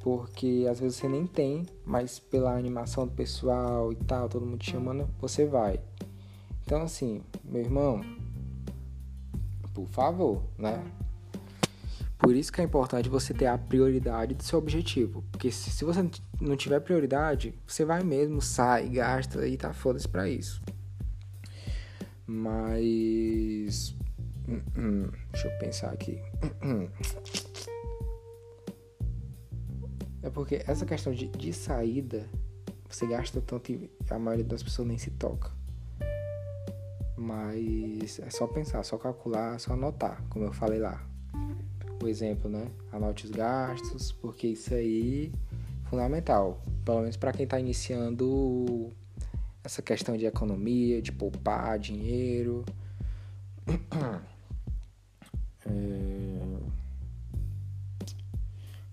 Porque 0.00 0.66
às 0.70 0.80
vezes 0.80 0.96
você 0.96 1.08
nem 1.08 1.26
tem, 1.26 1.66
mas 1.84 2.18
pela 2.18 2.56
animação 2.56 3.06
do 3.06 3.12
pessoal 3.12 3.92
e 3.92 3.96
tal, 3.96 4.28
todo 4.28 4.46
mundo 4.46 4.58
te 4.58 4.70
chamando, 4.70 5.08
você 5.20 5.44
vai. 5.44 5.80
Então 6.64 6.82
assim, 6.82 7.22
meu 7.44 7.62
irmão, 7.62 8.00
por 9.74 9.86
favor, 9.86 10.42
né? 10.56 10.84
Por 12.18 12.34
isso 12.34 12.52
que 12.52 12.60
é 12.60 12.64
importante 12.64 13.08
você 13.08 13.32
ter 13.32 13.46
a 13.46 13.56
prioridade 13.56 14.34
do 14.34 14.42
seu 14.42 14.58
objetivo. 14.58 15.24
Porque 15.30 15.52
se 15.52 15.84
você 15.84 16.10
não 16.40 16.56
tiver 16.56 16.80
prioridade, 16.80 17.54
você 17.64 17.84
vai 17.84 18.02
mesmo, 18.02 18.42
sai, 18.42 18.88
gasta 18.88 19.46
e 19.46 19.56
tá 19.56 19.72
foda-se 19.72 20.08
pra 20.08 20.28
isso. 20.28 20.60
Mas. 22.26 23.94
Hum, 24.48 24.62
hum, 24.76 25.10
deixa 25.30 25.46
eu 25.46 25.58
pensar 25.58 25.92
aqui. 25.92 26.20
É 30.20 30.30
porque 30.30 30.62
essa 30.66 30.84
questão 30.84 31.12
de, 31.12 31.28
de 31.28 31.52
saída, 31.52 32.28
você 32.88 33.06
gasta 33.06 33.40
tanto 33.40 33.70
e 33.70 33.88
a 34.10 34.18
maioria 34.18 34.44
das 34.44 34.64
pessoas 34.64 34.88
nem 34.88 34.98
se 34.98 35.12
toca. 35.12 35.52
Mas 37.16 38.18
é 38.18 38.28
só 38.28 38.48
pensar, 38.48 38.82
só 38.82 38.98
calcular, 38.98 39.58
só 39.60 39.74
anotar, 39.74 40.22
como 40.28 40.44
eu 40.44 40.52
falei 40.52 40.80
lá 40.80 41.08
o 42.06 42.08
exemplo, 42.08 42.50
né? 42.50 42.68
Anote 42.92 43.24
os 43.24 43.30
gastos, 43.30 44.12
porque 44.12 44.48
isso 44.48 44.74
aí 44.74 45.32
é 45.84 45.88
fundamental, 45.88 46.62
pelo 46.84 47.00
menos 47.00 47.16
para 47.16 47.32
quem 47.32 47.44
está 47.44 47.58
iniciando 47.58 48.90
essa 49.64 49.82
questão 49.82 50.16
de 50.16 50.26
economia, 50.26 51.02
de 51.02 51.12
poupar 51.12 51.78
dinheiro. 51.78 52.64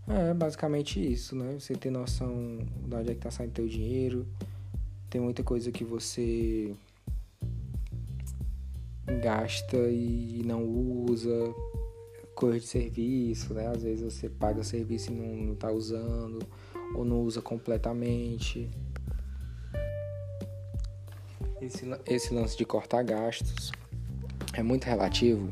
É... 0.07 0.29
é 0.29 0.33
basicamente 0.33 0.99
isso, 0.99 1.37
né? 1.37 1.57
Você 1.57 1.73
ter 1.73 1.89
noção 1.89 2.59
de 2.85 2.93
onde 2.93 3.11
é 3.11 3.13
que 3.13 3.21
tá 3.21 3.31
saindo 3.31 3.53
teu 3.53 3.65
dinheiro. 3.65 4.27
Tem 5.09 5.21
muita 5.21 5.41
coisa 5.41 5.71
que 5.71 5.85
você 5.85 6.75
gasta 9.21 9.77
e 9.77 10.41
não 10.45 10.63
usa, 10.65 11.53
coisa 12.35 12.59
de 12.59 12.67
serviço, 12.67 13.53
né? 13.53 13.67
Às 13.67 13.81
vezes 13.81 14.13
você 14.13 14.29
paga 14.29 14.63
serviço 14.63 15.11
e 15.11 15.15
não, 15.15 15.47
não 15.47 15.55
tá 15.55 15.71
usando, 15.71 16.45
ou 16.93 17.05
não 17.05 17.21
usa 17.21 17.41
completamente. 17.41 18.69
Esse, 21.61 21.85
esse 22.05 22.33
lance 22.33 22.57
de 22.57 22.65
cortar 22.65 23.03
gastos 23.03 23.71
é 24.53 24.61
muito 24.61 24.83
relativo, 24.83 25.51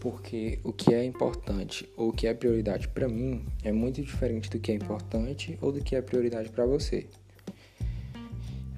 porque 0.00 0.58
o 0.64 0.72
que 0.72 0.94
é 0.94 1.04
importante 1.04 1.88
ou 1.96 2.08
o 2.08 2.12
que 2.12 2.26
é 2.26 2.34
prioridade 2.34 2.88
para 2.88 3.06
mim 3.06 3.46
é 3.62 3.70
muito 3.70 4.02
diferente 4.02 4.50
do 4.50 4.58
que 4.58 4.72
é 4.72 4.74
importante 4.74 5.58
ou 5.60 5.70
do 5.70 5.80
que 5.82 5.94
é 5.94 6.02
prioridade 6.02 6.48
para 6.48 6.64
você. 6.64 7.06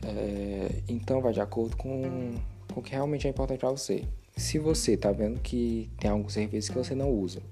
É, 0.02 0.82
então 0.88 1.20
vai 1.20 1.32
de 1.32 1.40
acordo 1.40 1.76
com, 1.76 2.34
com 2.72 2.80
o 2.80 2.82
que 2.82 2.92
realmente 2.92 3.26
é 3.26 3.30
importante 3.30 3.60
para 3.60 3.70
você. 3.70 4.04
Se 4.36 4.58
você 4.58 4.92
está 4.92 5.12
vendo 5.12 5.40
que 5.40 5.90
tem 5.98 6.10
algum 6.10 6.28
serviço 6.28 6.72
que 6.72 6.78
você 6.78 6.94
não 6.94 7.10
usa, 7.10 7.42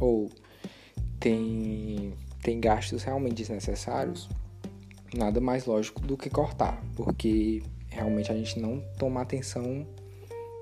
ou 0.00 0.30
tem, 1.20 2.14
tem 2.42 2.60
gastos 2.60 3.02
realmente 3.02 3.34
desnecessários, 3.34 4.28
nada 5.14 5.40
mais 5.40 5.66
lógico 5.66 6.00
do 6.00 6.16
que 6.16 6.30
cortar, 6.30 6.82
porque 6.94 7.62
realmente 7.88 8.30
a 8.30 8.34
gente 8.34 8.58
não 8.60 8.82
toma 8.98 9.22
atenção 9.22 9.86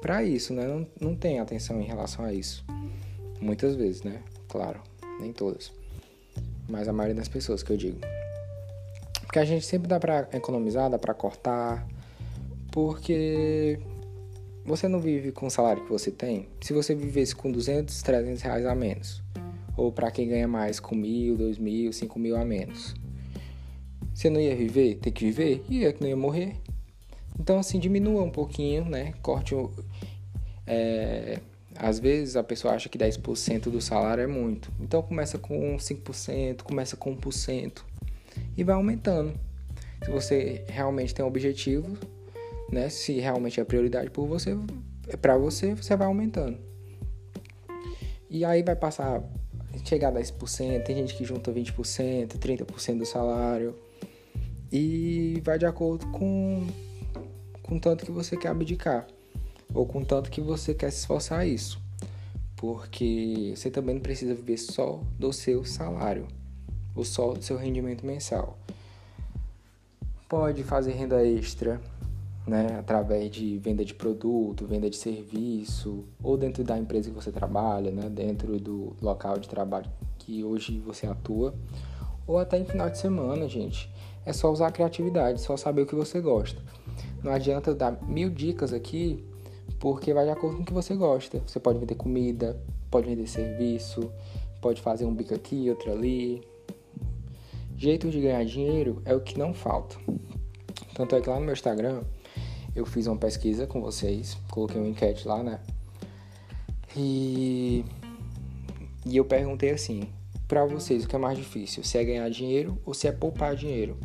para 0.01 0.23
isso, 0.23 0.53
né? 0.53 0.67
Não, 0.67 0.87
não 1.01 1.17
tem 1.17 1.41
atenção 1.41 1.81
em 1.81 1.85
relação 1.85 2.25
a 2.25 2.33
isso. 2.33 2.65
Muitas 3.41 3.75
vezes, 3.75 4.03
né? 4.03 4.23
Claro, 4.49 4.81
nem 5.21 5.33
todas. 5.33 5.73
Mas 6.69 6.89
a 6.89 6.93
maioria 6.93 7.15
das 7.15 7.29
pessoas 7.29 7.63
que 7.63 7.73
eu 7.73 7.77
digo. 7.77 7.99
Porque 9.23 9.39
a 9.39 9.45
gente 9.45 9.67
sempre 9.67 9.89
dá 9.89 9.99
para 9.99 10.29
economizar, 10.33 10.89
dá 10.89 10.99
para 10.99 11.13
cortar, 11.13 11.87
porque 12.71 13.79
você 14.67 14.89
não 14.89 14.99
vive 14.99 15.31
com 15.31 15.47
o 15.47 15.51
salário 15.51 15.85
que 15.85 15.91
você 15.91 16.11
tem. 16.11 16.49
Se 16.61 16.73
você 16.73 16.95
vivesse 16.95 17.35
com 17.35 17.51
200, 17.51 18.03
300 18.03 18.43
reais 18.43 18.67
a 18.67 18.75
menos, 18.75 19.23
ou 19.77 19.93
para 19.93 20.11
quem 20.11 20.29
ganha 20.29 20.49
mais 20.49 20.81
com 20.81 20.97
mil, 20.97 21.37
dois 21.37 21.57
mil, 21.57 21.93
cinco 21.93 22.19
mil 22.19 22.37
a 22.37 22.45
menos, 22.45 22.95
você 24.13 24.29
não 24.29 24.41
ia 24.41 24.57
viver, 24.57 24.97
ter 24.97 25.13
que 25.13 25.25
viver, 25.25 25.65
ia 25.69 25.93
que 25.93 26.01
não 26.01 26.09
ia 26.09 26.17
morrer. 26.17 26.57
Então 27.39 27.59
assim 27.59 27.79
diminua 27.79 28.23
um 28.23 28.31
pouquinho, 28.31 28.85
né? 28.87 29.13
Corte 29.23 29.55
é, 30.67 31.39
às 31.77 32.01
vezes 32.01 32.35
a 32.35 32.43
pessoa 32.43 32.75
acha 32.75 32.89
que 32.89 32.99
10% 32.99 33.71
do 33.71 33.81
salário 33.81 34.25
é 34.25 34.27
muito. 34.27 34.73
Então 34.81 35.01
começa 35.01 35.39
com 35.39 35.77
5%, 35.77 36.63
começa 36.63 36.97
com 36.97 37.15
1% 37.17 37.83
e 38.57 38.65
vai 38.65 38.75
aumentando. 38.75 39.39
Se 40.05 40.11
você 40.11 40.65
realmente 40.69 41.15
tem 41.15 41.25
um 41.25 41.29
objetivo, 41.29 41.97
né? 42.71 42.89
Se 42.89 43.13
realmente 43.21 43.61
é 43.61 43.65
prioridade 43.65 44.11
por 44.11 44.27
você, 44.27 44.57
é 45.09 45.17
para 45.17 45.37
você, 45.37 45.75
você 45.75 45.97
vai 45.97 46.07
aumentando. 46.07 46.59
E 48.29 48.45
aí 48.45 48.63
vai 48.63 48.75
passar, 48.75 49.23
chegar 49.85 50.09
a 50.09 50.13
10%, 50.13 50.85
tem 50.85 50.97
gente 50.97 51.15
que 51.15 51.25
junta 51.25 51.53
20%, 51.53 52.39
30% 52.39 52.99
do 52.99 53.07
salário. 53.07 53.75
E 54.73 55.41
vai 55.45 55.59
de 55.59 55.67
acordo 55.67 56.07
com 56.09 56.67
com 57.63 57.81
tanto 57.81 58.07
que 58.07 58.13
você 58.13 58.37
quer 58.37 58.49
abdicar 58.49 59.07
ou 59.75 59.85
com 59.85 60.05
tanto 60.05 60.31
que 60.31 60.41
você 60.41 60.73
quer 60.73 60.91
se 60.91 61.01
esforçar 61.01 61.41
a 61.41 61.47
isso. 61.47 61.81
Porque 62.57 63.53
você 63.55 63.71
também 63.71 63.97
não 63.97 64.03
precisa 64.03 64.35
viver 64.35 64.57
só 64.57 65.01
do 65.19 65.33
seu 65.33 65.65
salário 65.65 66.27
ou 66.95 67.05
só 67.05 67.35
do 67.35 67.43
seu 67.43 67.57
rendimento 67.57 68.07
mensal. 68.07 68.59
Pode 70.29 70.63
fazer 70.65 70.93
renda 70.93 71.25
extra, 71.25 71.81
né, 72.47 72.77
através 72.79 73.31
de 73.31 73.59
venda 73.59 73.85
de 73.85 73.93
produto, 73.93 74.67
venda 74.67 74.89
de 74.89 74.97
serviço, 74.97 76.05
ou 76.23 76.37
dentro 76.37 76.63
da 76.63 76.79
empresa 76.79 77.11
que 77.11 77.15
você 77.15 77.33
trabalha, 77.33 77.91
né, 77.91 78.09
dentro 78.09 78.59
do 78.61 78.95
local 79.03 79.39
de 79.39 79.49
trabalho 79.49 79.91
que 80.19 80.45
hoje 80.45 80.79
você 80.79 81.07
atua, 81.07 81.55
ou 82.27 82.39
até 82.39 82.59
em 82.59 82.65
final 82.65 82.89
de 82.89 82.99
semana, 82.99 83.49
gente. 83.49 83.91
É 84.25 84.33
só 84.33 84.51
usar 84.51 84.69
a 84.69 84.73
criatividade, 84.73 85.41
só 85.41 85.57
saber 85.57 85.83
o 85.83 85.87
que 85.87 85.95
você 85.95 86.21
gosta. 86.21 86.61
Não 87.23 87.33
adianta 87.33 87.75
dar 87.75 88.03
mil 88.03 88.29
dicas 88.29 88.73
aqui, 88.73 89.25
porque 89.79 90.13
vai 90.13 90.25
de 90.25 90.31
acordo 90.31 90.57
com 90.57 90.63
o 90.63 90.67
que 90.67 90.73
você 90.73 90.95
gosta. 90.97 91.41
Você 91.47 91.61
pode 91.61 91.79
vender 91.79 91.95
comida, 91.95 92.61
pode 92.91 93.09
vender 93.09 93.27
serviço, 93.29 94.11
pode 94.61 94.81
fazer 94.81 95.05
um 95.05 95.15
bico 95.15 95.35
aqui, 95.35 95.71
outro 95.71 95.93
ali. 95.93 96.43
Jeito 97.77 98.11
de 98.11 98.21
ganhar 98.21 98.45
dinheiro 98.45 99.01
é 99.05 99.15
o 99.15 99.21
que 99.21 99.39
não 99.39 99.55
falta. 99.55 99.97
Tanto 100.95 101.15
é 101.15 101.21
que 101.21 101.29
lá 101.29 101.39
no 101.39 101.45
meu 101.45 101.53
Instagram 101.53 102.03
eu 102.77 102.85
fiz 102.85 103.07
uma 103.07 103.17
pesquisa 103.17 103.67
com 103.67 103.81
vocês, 103.81 104.37
coloquei 104.51 104.79
uma 104.79 104.87
enquete 104.87 105.27
lá, 105.27 105.43
né? 105.43 105.59
E, 106.95 107.83
e 109.07 109.17
eu 109.17 109.25
perguntei 109.25 109.71
assim, 109.71 110.11
para 110.47 110.65
vocês 110.67 111.05
o 111.05 111.09
que 111.09 111.17
é 111.17 111.19
mais 111.19 111.39
difícil, 111.39 111.83
se 111.83 111.97
é 111.97 112.05
ganhar 112.05 112.29
dinheiro 112.29 112.79
ou 112.85 112.93
se 112.93 113.09
é 113.09 113.13
poupar 113.13 113.57
dinheiro? 113.57 113.97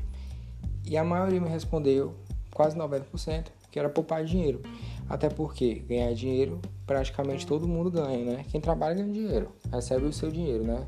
E 0.86 0.98
a 0.98 1.04
maioria 1.04 1.42
me 1.42 1.50
respondeu, 1.50 2.16
quase 2.54 2.78
90%, 2.78 3.48
que 3.70 3.78
era 3.78 3.90
poupar 3.90 4.24
dinheiro. 4.24 4.62
Até 5.10 5.30
porque 5.30 5.76
ganhar 5.76 6.14
dinheiro 6.14 6.62
praticamente 6.88 7.46
todo 7.46 7.68
mundo 7.68 7.92
ganha, 7.92 8.24
né? 8.24 8.46
Quem 8.50 8.62
trabalha 8.62 8.96
ganha 8.96 9.12
dinheiro, 9.12 9.50
recebe 9.70 10.06
o 10.06 10.14
seu 10.14 10.32
dinheiro, 10.32 10.64
né? 10.64 10.88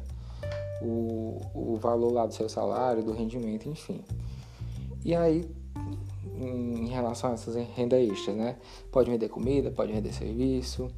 O, 0.82 1.42
o 1.54 1.78
valor 1.82 2.14
lá 2.14 2.26
do 2.26 2.34
seu 2.34 2.48
salário, 2.48 3.04
do 3.04 3.12
rendimento, 3.12 3.68
enfim. 3.68 4.02
E 5.04 5.14
aí 5.14 5.46
em 6.44 6.88
relação 6.88 7.32
a 7.32 7.34
essas 7.34 7.56
renda 7.76 8.00
extras, 8.00 8.36
né? 8.36 8.58
Pode 8.92 9.10
vender 9.10 9.30
comida, 9.30 9.72
pode 9.72 9.92
vender 9.92 10.14
serviço, 10.14 10.90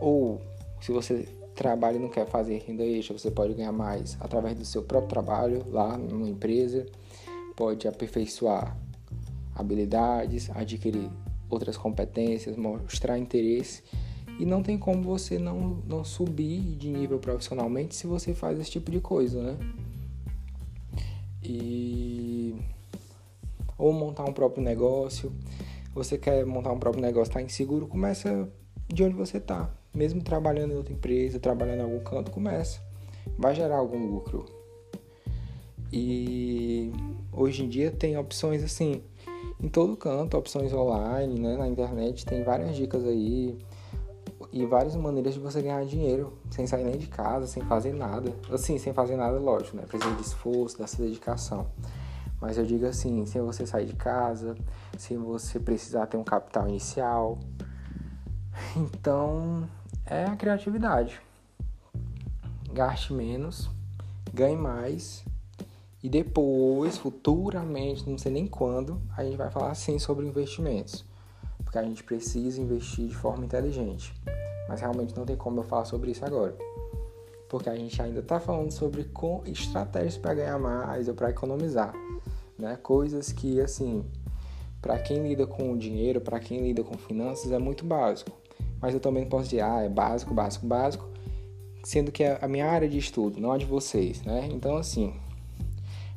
ou 0.00 0.40
se 0.80 0.92
você 0.92 1.28
trabalha 1.54 1.96
e 1.96 2.00
não 2.00 2.08
quer 2.08 2.26
fazer 2.26 2.62
renda 2.66 2.84
extra, 2.84 3.16
você 3.16 3.30
pode 3.30 3.54
ganhar 3.54 3.72
mais 3.72 4.16
através 4.20 4.58
do 4.58 4.64
seu 4.64 4.82
próprio 4.82 5.08
trabalho 5.08 5.64
lá 5.70 5.96
numa 5.96 6.28
empresa, 6.28 6.86
pode 7.56 7.86
aperfeiçoar 7.86 8.76
habilidades, 9.54 10.50
adquirir 10.50 11.08
outras 11.48 11.76
competências, 11.76 12.56
mostrar 12.56 13.18
interesse 13.18 13.82
e 14.38 14.44
não 14.44 14.62
tem 14.62 14.76
como 14.76 15.02
você 15.02 15.38
não, 15.38 15.82
não 15.86 16.04
subir 16.04 16.60
de 16.76 16.88
nível 16.88 17.18
profissionalmente 17.18 17.94
se 17.94 18.06
você 18.06 18.34
faz 18.34 18.58
esse 18.58 18.70
tipo 18.70 18.90
de 18.90 19.00
coisa, 19.00 19.40
né? 19.40 19.56
E 21.42 22.54
ou 23.78 23.92
montar 23.92 24.24
um 24.24 24.32
próprio 24.32 24.62
negócio. 24.62 25.32
Você 25.94 26.18
quer 26.18 26.44
montar 26.44 26.72
um 26.72 26.78
próprio 26.78 27.02
negócio, 27.02 27.30
está 27.30 27.40
inseguro, 27.40 27.86
começa 27.86 28.48
de 28.88 29.04
onde 29.04 29.14
você 29.14 29.38
está. 29.38 29.70
Mesmo 29.94 30.22
trabalhando 30.22 30.72
em 30.72 30.76
outra 30.76 30.92
empresa, 30.92 31.38
trabalhando 31.38 31.78
em 31.78 31.82
algum 31.82 32.00
canto, 32.00 32.30
começa. 32.30 32.80
Vai 33.38 33.54
gerar 33.54 33.76
algum 33.76 34.06
lucro. 34.06 34.44
E 35.92 36.92
hoje 37.32 37.64
em 37.64 37.68
dia 37.68 37.90
tem 37.90 38.16
opções 38.18 38.64
assim, 38.64 39.02
em 39.62 39.68
todo 39.68 39.96
canto, 39.96 40.36
opções 40.36 40.72
online, 40.72 41.38
né? 41.38 41.56
Na 41.56 41.68
internet 41.68 42.26
tem 42.26 42.42
várias 42.42 42.74
dicas 42.74 43.04
aí 43.04 43.56
e 44.52 44.66
várias 44.66 44.96
maneiras 44.96 45.34
de 45.34 45.40
você 45.40 45.62
ganhar 45.62 45.84
dinheiro 45.84 46.32
sem 46.50 46.66
sair 46.66 46.84
nem 46.84 46.96
de 46.96 47.06
casa, 47.06 47.46
sem 47.46 47.62
fazer 47.64 47.92
nada. 47.92 48.32
Assim, 48.50 48.78
sem 48.78 48.92
fazer 48.92 49.16
nada, 49.16 49.38
lógico, 49.38 49.76
né? 49.76 49.84
Precisa 49.86 50.14
de 50.14 50.22
esforço, 50.22 50.78
dessa 50.78 51.00
dedicação. 51.02 51.66
Mas 52.44 52.58
eu 52.58 52.66
digo 52.66 52.84
assim, 52.84 53.24
sem 53.24 53.40
você 53.40 53.66
sair 53.66 53.86
de 53.86 53.96
casa, 53.96 54.54
sem 54.98 55.16
você 55.16 55.58
precisar 55.58 56.06
ter 56.06 56.18
um 56.18 56.22
capital 56.22 56.68
inicial. 56.68 57.38
Então, 58.76 59.66
é 60.04 60.26
a 60.26 60.36
criatividade. 60.36 61.22
Gaste 62.70 63.14
menos, 63.14 63.70
ganhe 64.30 64.58
mais 64.58 65.24
e 66.02 66.08
depois, 66.10 66.98
futuramente, 66.98 68.08
não 68.08 68.18
sei 68.18 68.30
nem 68.30 68.46
quando, 68.46 69.00
a 69.16 69.24
gente 69.24 69.38
vai 69.38 69.50
falar 69.50 69.70
assim 69.70 69.98
sobre 69.98 70.26
investimentos. 70.26 71.02
Porque 71.64 71.78
a 71.78 71.82
gente 71.82 72.04
precisa 72.04 72.60
investir 72.60 73.08
de 73.08 73.16
forma 73.16 73.46
inteligente. 73.46 74.14
Mas 74.68 74.82
realmente 74.82 75.16
não 75.16 75.24
tem 75.24 75.34
como 75.34 75.60
eu 75.60 75.64
falar 75.64 75.86
sobre 75.86 76.10
isso 76.10 76.26
agora. 76.26 76.54
Porque 77.48 77.70
a 77.70 77.74
gente 77.74 78.00
ainda 78.02 78.20
está 78.20 78.38
falando 78.38 78.70
sobre 78.70 79.10
estratégias 79.46 80.18
para 80.18 80.34
ganhar 80.34 80.58
mais 80.58 81.08
ou 81.08 81.14
para 81.14 81.30
economizar 81.30 81.94
né? 82.58 82.76
Coisas 82.76 83.32
que 83.32 83.60
assim, 83.60 84.04
para 84.80 84.98
quem 84.98 85.26
lida 85.26 85.46
com 85.46 85.76
dinheiro, 85.76 86.20
para 86.20 86.38
quem 86.38 86.62
lida 86.62 86.82
com 86.82 86.96
finanças 86.96 87.50
é 87.50 87.58
muito 87.58 87.84
básico. 87.84 88.32
Mas 88.80 88.92
eu 88.92 89.00
também 89.00 89.26
posso 89.26 89.44
dizer, 89.44 89.62
ah, 89.62 89.82
é 89.82 89.88
básico, 89.88 90.34
básico, 90.34 90.66
básico, 90.66 91.08
sendo 91.82 92.12
que 92.12 92.22
é 92.22 92.38
a 92.40 92.48
minha 92.48 92.66
área 92.66 92.88
de 92.88 92.98
estudo, 92.98 93.40
não 93.40 93.52
a 93.52 93.58
de 93.58 93.64
vocês, 93.64 94.22
né? 94.22 94.48
Então 94.52 94.76
assim, 94.76 95.14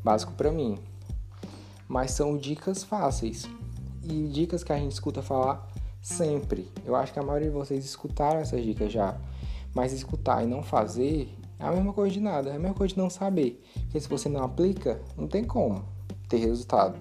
básico 0.04 0.34
para 0.34 0.52
mim. 0.52 0.78
Mas 1.88 2.12
são 2.12 2.38
dicas 2.38 2.84
fáceis 2.84 3.48
e 4.04 4.28
dicas 4.28 4.64
que 4.64 4.74
a 4.74 4.78
gente 4.78 4.92
escuta 4.92 5.22
falar 5.22 5.66
sempre. 6.02 6.70
Eu 6.86 6.96
acho 6.96 7.14
que 7.14 7.20
a 7.20 7.24
maioria 7.24 7.50
de 7.50 7.56
vocês 7.56 7.86
escutaram 7.86 8.40
essas 8.40 8.64
dicas 8.64 8.92
já. 8.92 9.18
Mas 9.74 9.94
escutar 9.94 10.44
e 10.44 10.48
não 10.48 10.64
fazer 10.64 11.30
é 11.60 11.66
a 11.66 11.72
mesma 11.72 11.94
coisa 11.94 12.14
de 12.14 12.20
nada, 12.20 12.50
é 12.50 12.56
a 12.56 12.60
mesma 12.60 12.76
coisa 12.76 12.94
de 12.94 13.00
não 13.00 13.10
saber. 13.10 13.64
Porque 13.84 14.00
se 14.00 14.10
você 14.10 14.28
não 14.28 14.44
aplica, 14.44 15.02
não 15.18 15.28
tem 15.28 15.44
como 15.44 15.97
ter 16.28 16.38
resultado. 16.38 17.00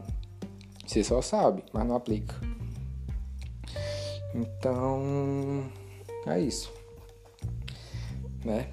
Você 0.86 1.02
só 1.02 1.20
sabe, 1.20 1.64
mas 1.72 1.86
não 1.86 1.96
aplica. 1.96 2.34
Então, 4.34 5.64
é 6.26 6.40
isso. 6.40 6.72
Né? 8.44 8.68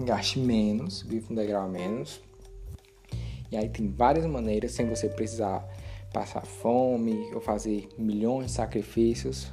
Gaste 0.00 0.38
menos, 0.38 1.02
vive 1.02 1.32
um 1.32 1.36
degrau 1.36 1.68
menos. 1.68 2.20
E 3.50 3.56
aí 3.56 3.68
tem 3.68 3.88
várias 3.90 4.26
maneiras 4.26 4.72
sem 4.72 4.88
você 4.88 5.08
precisar 5.08 5.66
passar 6.12 6.44
fome 6.44 7.30
ou 7.34 7.40
fazer 7.40 7.88
milhões 7.98 8.46
de 8.46 8.52
sacrifícios 8.52 9.50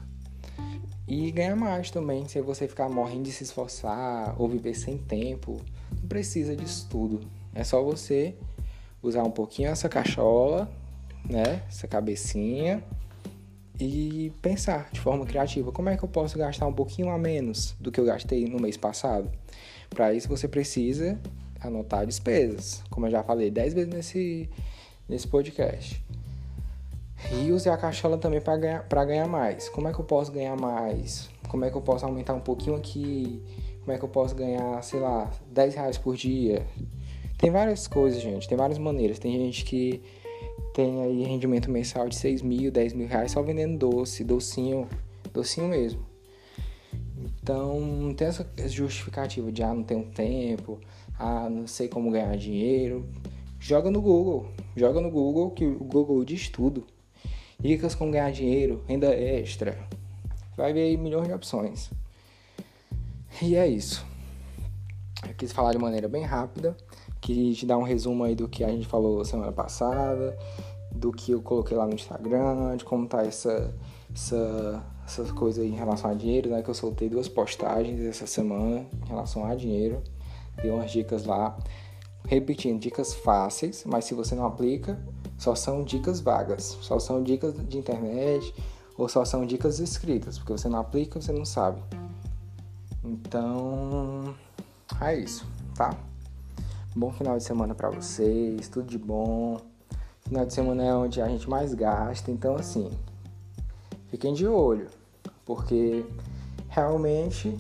e 1.08 1.32
ganhar 1.32 1.56
mais 1.56 1.90
também, 1.90 2.28
sem 2.28 2.42
você 2.42 2.68
ficar 2.68 2.88
morrendo 2.88 3.24
de 3.24 3.32
se 3.32 3.44
esforçar 3.44 4.40
ou 4.40 4.48
viver 4.48 4.76
sem 4.76 4.98
tempo. 4.98 5.60
Não 6.02 6.08
precisa 6.08 6.56
disso 6.56 6.88
tudo. 6.90 7.22
É 7.54 7.64
só 7.64 7.82
você 7.84 8.36
usar 9.02 9.24
um 9.24 9.32
pouquinho 9.32 9.70
essa 9.70 9.88
cachola, 9.88 10.70
né? 11.24 11.64
Essa 11.68 11.88
cabecinha 11.88 12.84
e 13.80 14.32
pensar 14.42 14.90
de 14.92 15.00
forma 15.00 15.26
criativa, 15.26 15.72
como 15.72 15.90
é 15.90 15.96
que 15.96 16.04
eu 16.04 16.10
posso 16.10 16.38
gastar 16.38 16.68
um 16.68 16.74
pouquinho 16.74 17.10
a 17.10 17.18
menos 17.18 17.76
do 17.80 17.92
que 17.92 18.00
eu 18.00 18.06
gastei 18.06 18.46
no 18.46 18.60
mês 18.60 18.76
passado? 18.76 19.32
Para 19.90 20.14
isso 20.14 20.28
você 20.28 20.48
precisa 20.48 21.18
anotar 21.62 22.06
despesas, 22.06 22.84
como 22.90 23.08
eu 23.08 23.12
já 23.12 23.24
falei 23.24 23.50
10 23.50 23.74
vezes 23.74 23.94
nesse 23.94 24.50
nesse 25.08 25.28
podcast. 25.28 26.02
E 27.32 27.52
use 27.52 27.68
a 27.68 27.76
cachola 27.76 28.18
também 28.18 28.40
para 28.40 28.58
ganhar, 28.58 28.88
ganhar 29.06 29.28
mais. 29.28 29.68
Como 29.70 29.88
é 29.88 29.94
que 29.94 30.00
eu 30.00 30.06
posso 30.06 30.32
ganhar 30.32 30.56
mais? 30.56 31.30
Como 31.50 31.66
é 31.66 31.70
que 31.70 31.76
eu 31.76 31.82
posso 31.82 32.06
aumentar 32.06 32.34
um 32.34 32.40
pouquinho 32.40 32.76
aqui? 32.76 33.44
Como 33.82 33.92
é 33.92 33.98
que 33.98 34.06
eu 34.06 34.10
posso 34.10 34.36
ganhar, 34.36 34.82
sei 34.84 35.00
lá, 35.00 35.30
10 35.52 35.76
reais 35.76 35.98
por 35.98 36.16
dia? 36.16 36.66
Tem 37.40 37.50
várias 37.50 37.88
coisas, 37.88 38.22
gente. 38.22 38.48
Tem 38.50 38.58
várias 38.58 38.78
maneiras. 38.78 39.18
Tem 39.18 39.32
gente 39.32 39.64
que 39.64 40.02
tem 40.74 41.02
aí 41.02 41.24
rendimento 41.24 41.72
mensal 41.72 42.10
de 42.10 42.16
6 42.18 42.42
mil, 42.42 42.70
10 42.70 42.94
mil 42.94 43.08
reais 43.08 43.32
só 43.32 43.42
vendendo 43.42 43.78
doce, 43.78 44.26
docinho, 44.26 44.88
docinho 45.34 45.70
mesmo. 45.70 46.06
Então, 47.42 47.80
não 47.80 48.14
tem 48.14 48.28
essa 48.28 48.46
justificativa 48.68 49.52
de, 49.52 49.64
ah, 49.64 49.74
não 49.74 49.84
tenho 49.84 50.04
tempo, 50.12 50.80
ah, 51.18 51.50
não 51.50 51.66
sei 51.66 51.88
como 51.88 52.12
ganhar 52.12 52.36
dinheiro. 52.36 53.10
Joga 53.58 53.90
no 53.90 54.02
Google. 54.02 54.48
Joga 54.76 55.00
no 55.00 55.10
Google 55.10 55.52
que 55.52 55.66
o 55.66 55.84
Google 55.86 56.24
diz 56.26 56.50
tudo. 56.50 56.86
Dicas 57.58 57.96
como 57.96 58.12
ganhar 58.12 58.32
dinheiro, 58.32 58.84
renda 58.86 59.14
extra. 59.14 59.78
Vai 60.58 60.74
ver 60.74 60.84
aí 60.84 60.98
milhões 60.98 61.28
de 61.28 61.34
opções. 61.34 61.90
E 63.42 63.56
é 63.56 63.66
isso. 63.66 64.06
Eu 65.28 65.34
quis 65.36 65.52
falar 65.52 65.72
de 65.72 65.78
maneira 65.78 66.08
bem 66.08 66.24
rápida, 66.24 66.76
quis 67.22 67.58
te 67.58 67.66
dar 67.66 67.78
um 67.78 67.84
resumo 67.84 68.24
aí 68.24 68.36
do 68.36 68.48
que 68.48 68.64
a 68.64 68.70
gente 68.70 68.88
falou 68.88 69.24
semana 69.26 69.52
passada, 69.52 70.38
do 70.92 71.12
que 71.12 71.32
eu 71.32 71.42
coloquei 71.42 71.78
lá 71.78 71.86
no 71.86 71.94
Instagram, 71.94 72.76
de 72.78 72.84
como 72.84 73.08
tá 73.08 73.24
essa, 73.24 73.74
essa, 74.14 74.84
essas 75.06 75.32
coisas 75.32 75.64
aí 75.64 75.70
em 75.70 75.76
relação 75.76 76.10
a 76.10 76.14
dinheiro, 76.14 76.50
né? 76.50 76.62
Que 76.62 76.70
eu 76.70 76.74
soltei 76.74 77.10
duas 77.10 77.28
postagens 77.28 78.00
essa 78.02 78.26
semana 78.26 78.86
em 79.06 79.08
relação 79.08 79.46
a 79.46 79.56
dinheiro. 79.56 80.02
Dei 80.62 80.72
umas 80.72 80.92
dicas 80.92 81.26
lá. 81.26 81.58
Repetindo, 82.28 82.80
dicas 82.80 83.14
fáceis, 83.14 83.84
mas 83.86 84.06
se 84.06 84.14
você 84.14 84.36
não 84.36 84.46
aplica, 84.46 85.00
só 85.38 85.56
são 85.56 85.84
dicas 85.84 86.20
vagas, 86.20 86.78
só 86.82 87.00
são 87.00 87.24
dicas 87.24 87.56
de 87.68 87.78
internet 87.78 88.54
ou 88.98 89.08
só 89.08 89.24
são 89.24 89.46
dicas 89.46 89.80
escritas, 89.80 90.38
porque 90.38 90.52
você 90.52 90.68
não 90.68 90.80
aplica, 90.80 91.20
você 91.22 91.32
não 91.32 91.46
sabe. 91.46 91.82
Então, 93.04 94.36
é 95.02 95.18
isso, 95.18 95.48
tá? 95.74 95.98
Bom 97.00 97.14
final 97.14 97.38
de 97.38 97.46
semana 97.46 97.74
para 97.74 97.90
vocês, 97.90 98.68
tudo 98.68 98.86
de 98.86 98.98
bom. 98.98 99.58
Final 100.20 100.46
de 100.46 100.54
semana 100.54 100.84
é 100.84 100.94
onde 100.94 101.22
a 101.22 101.30
gente 101.30 101.50
mais 101.50 101.74
gasta, 101.74 102.30
então 102.30 102.58
assim, 102.58 102.92
fiquem 104.08 104.34
de 104.34 104.46
olho, 104.46 104.90
porque 105.46 106.06
realmente 106.68 107.58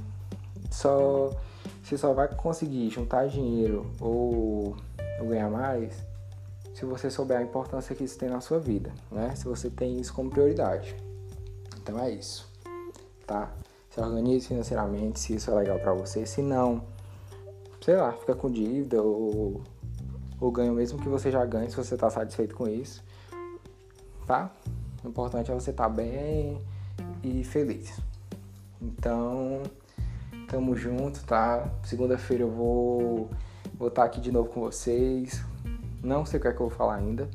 só 0.69 1.32
você 1.82 1.97
só 1.97 2.12
vai 2.12 2.28
conseguir 2.36 2.89
juntar 2.89 3.30
dinheiro 3.30 3.89
ou, 4.02 4.75
ganhar 5.25 5.49
mais 5.49 5.93
se 6.73 6.84
você 6.84 7.10
souber 7.10 7.38
a 7.38 7.41
importância 7.41 7.95
que 7.95 8.04
isso 8.04 8.19
tem 8.19 8.28
na 8.28 8.41
sua 8.41 8.60
vida, 8.60 8.91
né? 9.10 9.34
Se 9.38 9.45
você 9.45 9.69
tem 9.69 10.02
isso 10.02 10.13
como 10.13 10.30
prioridade. 10.30 10.93
Então 11.82 11.97
é 11.97 12.12
isso, 12.12 12.45
tá? 13.25 13.49
Se 13.89 14.02
organize 14.02 14.49
financeiramente, 14.49 15.17
se 15.17 15.36
isso 15.36 15.49
é 15.49 15.56
legal 15.56 15.80
para 15.80 15.93
você. 15.93 16.25
Se 16.25 16.41
não, 16.41 16.84
sei 17.89 17.97
lá, 17.97 18.12
fica 18.12 18.36
com 18.36 18.52
dívida 18.52 19.02
ou, 19.02 19.63
ou 20.39 20.52
ganha 20.52 20.71
o 20.71 20.75
mesmo 20.75 21.02
que 21.02 21.10
você 21.10 21.32
já 21.32 21.43
ganha 21.43 21.67
se 21.67 21.75
você 21.75 21.97
tá 21.97 22.08
satisfeito 22.08 22.54
com 22.54 22.67
isso, 22.67 23.04
tá? 24.28 24.52
O 25.04 25.08
importante 25.08 25.49
é 25.49 25.56
você 25.56 25.71
estar 25.71 25.86
tá 25.86 25.89
bem 25.89 26.62
e 27.23 27.43
feliz. 27.43 27.99
Então, 28.80 29.63
tamo 30.47 30.75
junto, 30.75 31.25
tá? 31.25 31.67
Segunda-feira 31.84 32.43
eu 32.43 32.52
vou 32.52 33.28
vou 33.73 33.88
estar 33.88 34.04
tá 34.04 34.08
aqui 34.08 34.21
de 34.21 34.32
novo 34.32 34.49
com 34.49 34.62
vocês 34.62 35.43
não 36.04 36.28
sei 36.28 36.38
o 36.38 36.41
que 36.43 36.47
é 36.47 36.52
que 36.52 36.62
eu 36.62 36.69
vou 36.69 36.78
falar 36.78 36.97
ainda, 36.97 37.28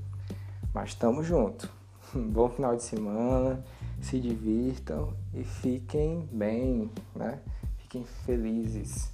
mas 0.72 0.90
estamos 0.90 1.26
junto. 1.26 1.68
Bom 2.14 2.48
final 2.48 2.76
de 2.76 2.84
semana, 2.84 3.60
se 4.00 4.20
divirtam 4.20 5.14
e 5.34 5.42
fiquem 5.42 6.28
bem, 6.30 6.92
né? 7.12 7.40
Fiquem 7.78 8.04
felizes. 8.24 9.12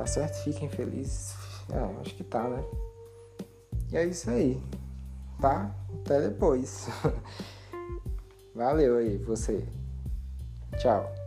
Tá 0.00 0.06
certo? 0.06 0.42
Fiquem 0.44 0.66
felizes. 0.66 1.34
É, 1.70 2.00
acho 2.00 2.14
que 2.14 2.24
tá, 2.24 2.48
né? 2.48 2.64
E 3.92 3.98
é 3.98 4.06
isso 4.06 4.30
aí. 4.30 4.58
Tá? 5.38 5.70
Até 6.00 6.22
depois. 6.22 6.88
Valeu 8.56 8.96
aí, 8.96 9.18
você. 9.18 9.62
Tchau. 10.78 11.19